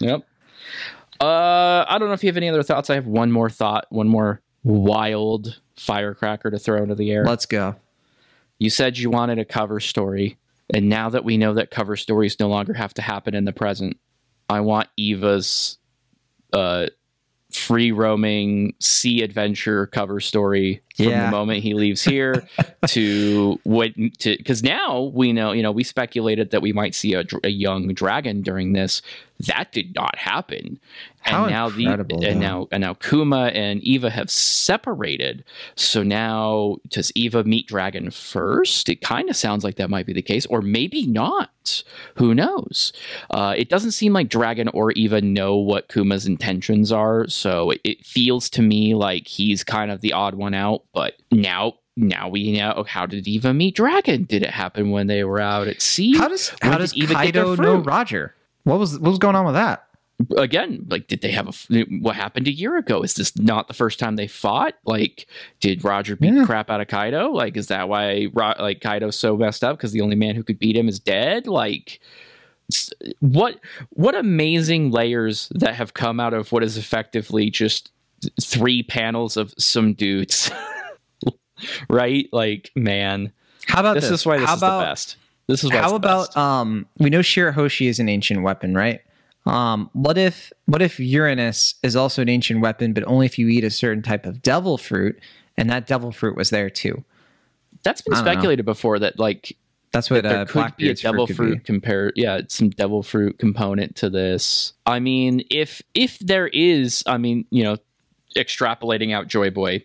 [0.00, 0.22] Yep.
[1.20, 2.88] Uh, I don't know if you have any other thoughts.
[2.90, 7.24] I have one more thought, one more wild firecracker to throw into the air.
[7.24, 7.76] Let's go.
[8.58, 10.36] You said you wanted a cover story,
[10.74, 13.52] and now that we know that cover stories no longer have to happen in the
[13.52, 13.98] present,
[14.48, 15.78] I want Eva's
[16.52, 16.86] uh,
[17.52, 21.26] free roaming sea adventure cover story from Yeah.
[21.26, 22.46] the moment he leaves here
[22.88, 27.14] to what to because now we know you know we speculated that we might see
[27.14, 29.02] a, a young dragon during this.
[29.46, 30.78] That did not happen.
[31.24, 32.34] And How now the and though.
[32.38, 35.44] now and now Kuma and Eva have separated.
[35.76, 38.88] So now does Eva meet dragon first?
[38.90, 41.82] It kind of sounds like that might be the case or maybe not.
[42.16, 42.92] Who knows?
[43.30, 47.80] Uh, it doesn't seem like Dragon or Eva know what Kuma's intentions are, so it,
[47.84, 50.79] it feels to me like he's kind of the odd one out.
[50.94, 54.24] But now, now we know how did Eva meet Dragon?
[54.24, 56.16] Did it happen when they were out at sea?
[56.16, 57.76] How does how does Eva Kaido know?
[57.76, 58.34] Roger?
[58.64, 59.86] What was what was going on with that?
[60.36, 63.02] Again, like, did they have a What happened a year ago?
[63.02, 64.74] Is this not the first time they fought?
[64.84, 65.26] Like,
[65.60, 66.44] did Roger beat Yeah.
[66.44, 67.30] crap out of Kaido?
[67.30, 70.58] Like, is that why like Kaido's so messed up because the only man who could
[70.58, 71.46] beat him is dead?
[71.46, 72.00] Like,
[73.20, 73.60] what
[73.90, 77.90] what amazing layers that have come out of what is effectively just
[78.40, 80.50] three panels of some dudes,
[81.88, 82.28] right?
[82.32, 83.32] Like, man,
[83.66, 84.20] How about this, this?
[84.20, 85.16] is why this how is about, the best.
[85.46, 86.36] This is why How about best.
[86.38, 89.00] um we know Shirahoshi is an ancient weapon, right?
[89.46, 93.48] Um what if what if Uranus is also an ancient weapon, but only if you
[93.48, 95.18] eat a certain type of devil fruit,
[95.56, 97.04] and that devil fruit was there too?
[97.82, 98.30] That's been don't know.
[98.30, 99.56] speculated before that like
[99.92, 103.38] That's what there uh, could be a devil fruit, fruit, compare yeah some devil fruit
[103.38, 107.76] component to this i mean if if there is i mean you know
[108.36, 109.84] extrapolating out joy boy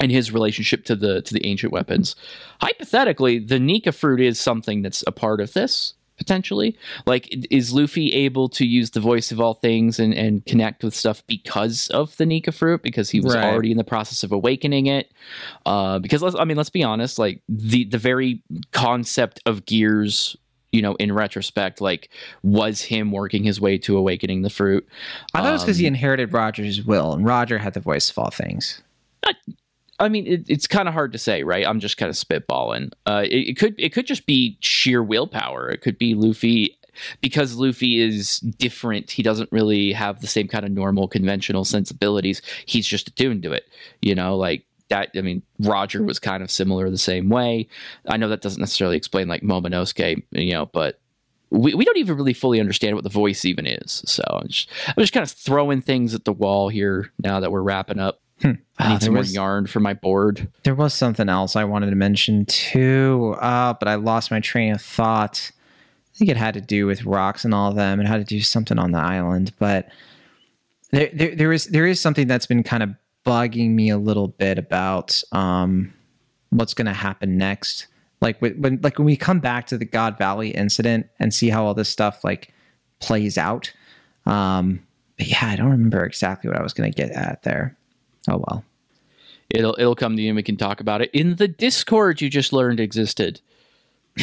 [0.00, 2.16] and his relationship to the to the ancient weapons.
[2.60, 6.76] Hypothetically the nika fruit is something that's a part of this potentially.
[7.06, 10.94] Like is luffy able to use the voice of all things and and connect with
[10.94, 12.82] stuff because of the nika fruit?
[12.82, 13.44] Because he was Right.
[13.44, 15.12] already in the process of awakening it.
[15.66, 20.36] Uh because let's i mean let's be honest like the the very concept of gears
[20.74, 22.10] you know in retrospect like
[22.42, 24.86] was him working his way to awakening the fruit
[25.32, 28.10] I thought it was because he Um, inherited Roger's will, and Roger had the voice
[28.10, 28.82] of all things.
[30.00, 31.64] I mean, it, it's kind of hard to say, right?
[31.64, 32.92] I'm just kind of spitballing.
[33.06, 35.70] Uh, it, it could it could just be sheer willpower.
[35.70, 36.76] It could be Luffy
[37.20, 39.10] because Luffy is different.
[39.12, 42.42] He doesn't really have the same kind of normal conventional sensibilities.
[42.66, 43.64] He's just attuned to it.
[44.02, 45.10] You know, like that.
[45.16, 47.68] I mean, Roger was kind of similar the same way.
[48.08, 51.00] I know that doesn't necessarily explain like Momonosuke, you know, but.
[51.50, 54.02] We, we don't even really fully understand what the voice even is.
[54.06, 57.52] So I'm just, I'm just kind of throwing things at the wall here now that
[57.52, 58.20] we're wrapping up.
[58.42, 60.48] I Ah, need there some more was- yarn for my board.
[60.64, 64.72] There was something else I wanted to mention too, uh, but I lost my train
[64.72, 65.52] of thought.
[66.12, 68.00] I think it had to do with rocks and all of them.
[68.00, 69.88] It had to do something on the island, but
[70.90, 72.90] there, there, there is there is something that's been kind of
[73.24, 75.92] bugging me a little bit about um,
[76.50, 77.86] what's going to happen next.
[78.20, 81.64] Like when, like when we come back to the God Valley incident and see how
[81.66, 82.52] all this stuff like
[83.00, 83.72] plays out.
[84.26, 84.80] Um,
[85.18, 87.76] but yeah, I don't remember exactly what I was going to get at there.
[88.28, 88.64] Oh well.
[89.50, 92.30] It'll it'll come to you and we can talk about it in the Discord you
[92.30, 93.40] just learned existed.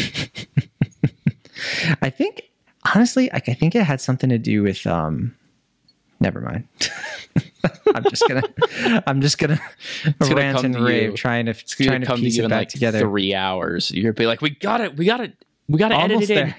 [2.02, 2.49] I think
[2.95, 5.36] honestly, like, I think it had something to do with um
[6.22, 6.67] never mind.
[7.95, 8.43] I'm just gonna
[9.05, 9.59] I'm just gonna
[10.19, 11.17] gonna rant and to rave you.
[11.17, 12.99] trying to It's trying to come to piece you it in back like together.
[12.99, 13.91] three hours.
[13.91, 15.34] You're gonna be like, we got it, we got it,
[15.67, 16.45] we got to edit Almost it in.
[16.47, 16.55] there.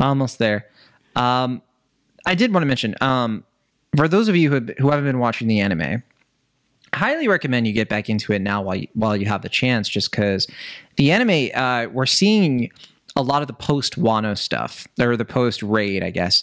[0.00, 0.66] Almost there.
[1.14, 1.62] Um
[2.26, 3.44] I did want to mention, um,
[3.96, 6.02] for those of you who, who haven't been watching the anime,
[6.92, 9.88] highly recommend you get back into it now while you, while you have the chance,
[9.88, 10.48] just because
[10.96, 12.68] the anime, uh, we're seeing
[13.14, 16.42] a lot of the post Wano stuff, or the post raid, I guess.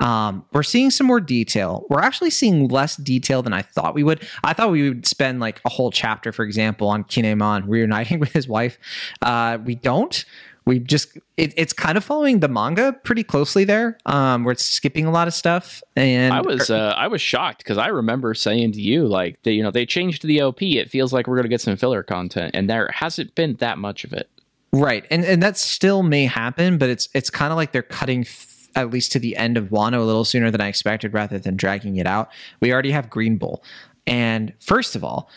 [0.00, 1.86] Um, we're seeing some more detail.
[1.88, 4.26] We're actually seeing less detail than I thought we would.
[4.42, 8.32] I thought we would spend like a whole chapter, for example, on Kinemon reuniting with
[8.32, 8.78] his wife.
[9.22, 10.24] Uh, we don't.
[10.66, 13.98] We just it, it's kind of following the manga pretty closely there.
[14.06, 15.82] Um, where it's skipping a lot of stuff.
[15.94, 19.52] And I was uh, I was shocked because I remember saying to you like they,
[19.52, 20.62] you know they changed the OP.
[20.62, 24.04] It feels like we're gonna get some filler content, and there hasn't been that much
[24.04, 24.30] of it.
[24.72, 28.22] Right, and and that still may happen, but it's it's kind of like they're cutting
[28.22, 31.38] f- at least to the end of Wano a little sooner than I expected, rather
[31.38, 32.30] than dragging it out.
[32.60, 33.62] We already have Green Bull,
[34.06, 35.30] and first of all,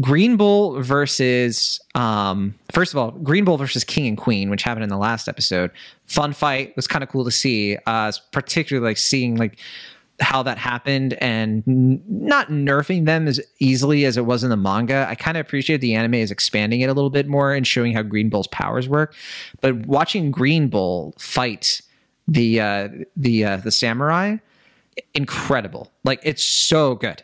[0.00, 4.84] Green Bull versus um, first of all, Green Bull versus King and Queen, which happened
[4.84, 5.70] in the last episode.
[6.06, 9.58] Fun fight was kind of cool to see, uh, particularly like seeing like
[10.20, 14.56] how that happened and n- not nerfing them as easily as it was in the
[14.56, 15.06] manga.
[15.08, 17.94] I kind of appreciate the anime is expanding it a little bit more and showing
[17.94, 19.14] how Green Bull's powers work.
[19.62, 21.80] But watching Green Bull fight
[22.30, 24.36] the uh, the uh, the samurai,
[25.12, 25.90] incredible.
[26.04, 27.22] Like it's so good.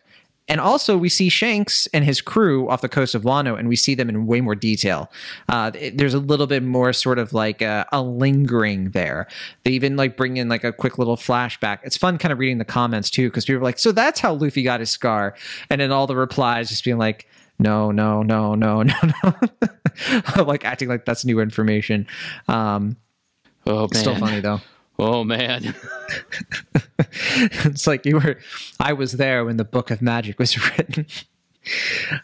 [0.48, 3.74] And also, we see Shanks and his crew off the coast of Wano, and we
[3.74, 5.11] see them in way more detail.
[5.48, 9.26] Uh, there's a little bit more sort of like a, a lingering there.
[9.64, 11.80] They even like bring in like a quick little flashback.
[11.82, 14.34] It's fun kind of reading the comments too, because people are like, "So that's how
[14.34, 15.34] Luffy got his scar,"
[15.68, 17.26] and then all the replies just being like,
[17.59, 18.94] "No, no, no, no, no,
[19.24, 22.07] no," like acting like that's new information.
[22.46, 22.96] Um,
[23.66, 24.61] Oh it's still funny though.
[24.99, 25.74] Oh man.
[26.99, 28.38] it's like you were
[28.80, 31.07] i was there when the book of magic was written.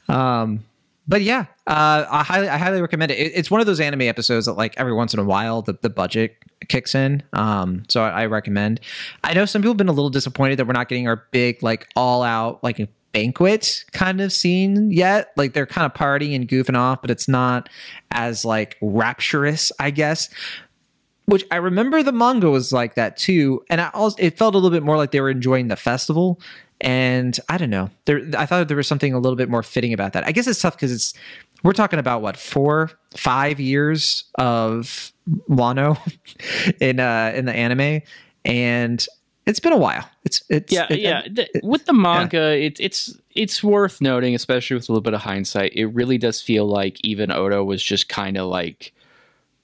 [0.09, 0.65] Um
[1.09, 3.19] but yeah uh i highly i highly recommend it.
[3.19, 5.77] it it's one of those anime episodes that like every once in a while the,
[5.83, 6.37] the budget
[6.69, 7.23] kicks in.
[7.33, 8.81] Um so I, I recommend.
[9.25, 11.63] I know some people have been a little disappointed that we're not getting our big
[11.63, 15.33] like all out like banquet kind of scene yet.
[15.37, 17.69] Like they're kind of partying and goofing off but it's not
[18.13, 20.29] as like rapturous i guess
[21.27, 24.59] which I remember the manga was like that too, and I also it felt a
[24.59, 26.41] little bit more like they were enjoying the festival.
[26.81, 29.93] And I don't know, there I thought there was something a little bit more fitting
[29.93, 30.27] about that.
[30.27, 31.15] I guess it's tough because it's
[31.63, 35.13] we're talking about what four, five years of
[35.49, 35.97] Wano
[36.81, 38.03] in uh in the anime,
[38.45, 39.07] and
[39.47, 40.09] it's been a while.
[40.25, 41.23] It's it's yeah, it- yeah.
[41.31, 45.21] The- with the manga, it's it's it's worth noting, especially with a little bit of
[45.21, 45.73] hindsight.
[45.77, 48.93] It really does feel like even Oda was just kind of like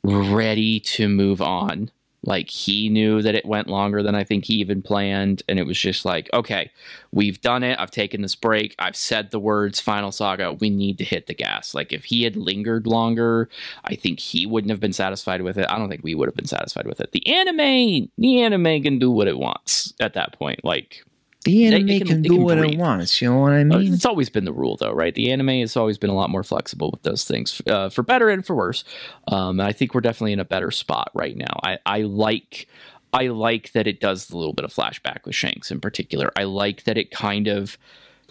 [0.03, 1.91] ready to move on.
[2.25, 5.67] Like he knew that it went longer than I think he even planned, and it
[5.67, 6.71] was just like, okay,
[7.13, 7.79] we've done it.
[7.79, 8.75] I've taken this break.
[8.79, 11.75] I've said the words "Final Saga." We need to hit the gas.
[11.75, 13.49] Like if he had lingered longer,
[13.85, 15.71] I think he wouldn't have been satisfied with it.
[15.71, 17.13] I don't think we would have been satisfied with it.
[17.13, 20.65] The anime, the anime can do what it wants at that point.
[20.65, 21.05] Like
[21.45, 22.75] the it anime can- can, it do can what breathe.
[22.75, 23.23] it wants.
[23.23, 23.95] You know what I Uh, mean?
[23.95, 25.15] It's always been the rule, though, right?
[25.15, 28.29] The anime has always been a lot more flexible with those things, uh, for better
[28.29, 28.85] and for worse.
[29.29, 31.61] Um, and I think we're definitely in a better spot right now.
[31.63, 32.67] I, I like,
[33.13, 36.31] I like that it does the little bit of flashback with Shanks in particular.
[36.37, 37.79] I like that it kind of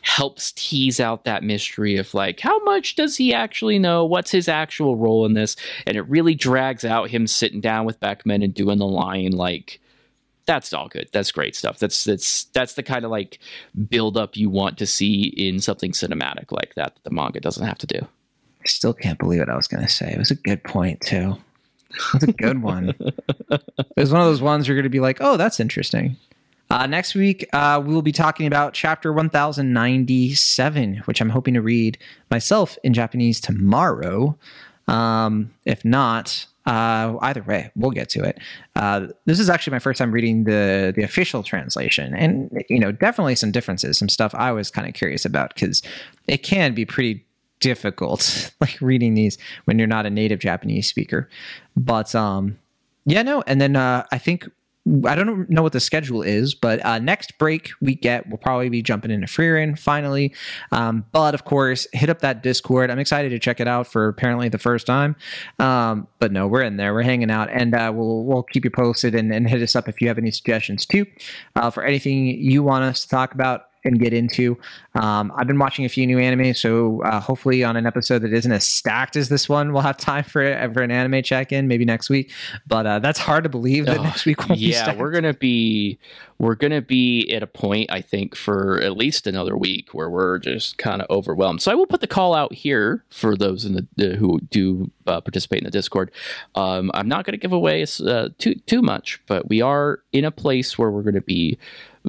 [0.04, 4.48] helps tease out that mystery of like how much does he actually know what's his
[4.48, 5.56] actual role in this
[5.88, 9.82] and it really drags out him sitting down with beckman and doing the line like
[10.48, 13.38] that's all good that's great stuff that's that's that's the kind of like
[13.88, 17.66] build up you want to see in something cinematic like that that the manga doesn't
[17.66, 18.00] have to do
[18.68, 20.12] I still can't believe what I was going to say.
[20.12, 21.38] It was a good point too.
[22.12, 22.90] That's a good one.
[23.50, 23.64] it
[23.96, 26.18] was one of those ones you're going to be like, "Oh, that's interesting."
[26.70, 31.62] Uh, next week, uh, we will be talking about chapter 1097, which I'm hoping to
[31.62, 31.98] read
[32.30, 34.38] myself in Japanese tomorrow.
[34.90, 38.38] Um, if not, uh, either way, we'll get to it.
[38.76, 42.92] Uh, this is actually my first time reading the the official translation, and you know,
[42.92, 45.82] definitely some differences, some stuff I was kind of curious about because
[46.28, 47.26] it can be pretty
[47.62, 51.30] difficult, like reading these when you're not a native Japanese speaker.
[51.78, 52.60] But um,
[53.06, 54.50] yeah, no, and then uh, I think
[55.06, 58.70] I don't know what the schedule is, but uh, next break we get, we'll probably
[58.70, 60.34] be jumping into Frieren finally.
[60.72, 62.90] Um, but of course, hit up that Discord.
[62.90, 65.16] I'm excited to check it out for apparently the first time.
[65.60, 68.72] Um, but no, we're in there, we're hanging out, and uh, we'll we'll keep you
[68.72, 71.06] posted and, and hit us up if you have any suggestions too
[71.56, 74.58] uh, for anything you want us to talk about and get into.
[74.96, 78.34] Um, I've been watching a few new anime, so uh, hopefully on an episode that
[78.34, 81.68] isn't as stacked as this one, we'll have time for for an anime check in
[81.68, 82.32] maybe next week.
[82.68, 85.34] But uh, that's hard to believe that Oh, next week won't be yeah we're gonna
[85.34, 85.98] be
[86.40, 90.38] we're gonna be at a point i think for at least another week where we're
[90.40, 93.74] just kind of overwhelmed so i will put the call out here for those in
[93.74, 96.12] the, the who do uh, participate in the discord
[96.56, 100.32] um, i'm not gonna give away uh, too too much but we are in a
[100.32, 101.58] place where we're gonna be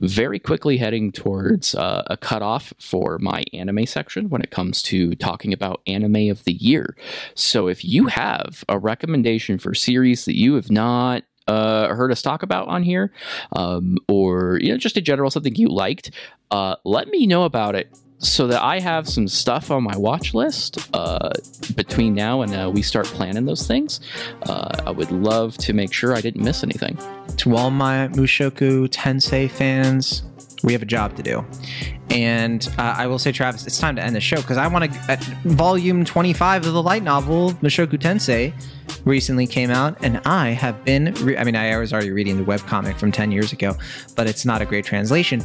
[0.03, 5.15] very quickly heading towards uh, a cutoff for my anime section when it comes to
[5.17, 6.97] talking about anime of the year.
[7.35, 12.23] So if you have a recommendation for series that you have not uh, heard us
[12.23, 13.13] talk about on here,
[13.53, 16.11] um, or you know, just in general something you liked,
[16.51, 20.35] uh, let me know about it so that I have some stuff on my watch
[20.35, 21.31] list uh,
[21.77, 24.01] between now and uh, we start planning those things.
[24.43, 26.99] Uh, I would love to make sure I didn't miss anything.
[27.37, 30.23] to all my Mushoku Tensei fans,
[30.65, 31.45] we have a job to do.
[32.11, 34.93] And uh, I will say, Travis, it's time to end the show because I want
[34.93, 35.13] to.
[35.13, 38.53] Uh, volume 25 of the light novel, Mushoku Tensei,
[39.05, 41.15] recently came out, and I have been.
[41.21, 43.77] Re- I mean, I was already reading the webcomic from 10 years ago,
[44.17, 45.45] but it's not a great translation.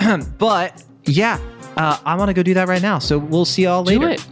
[0.38, 1.38] but yeah,
[1.76, 2.98] uh, I want to go do that right now.
[2.98, 4.06] So we'll see y'all later.
[4.06, 4.26] Do it.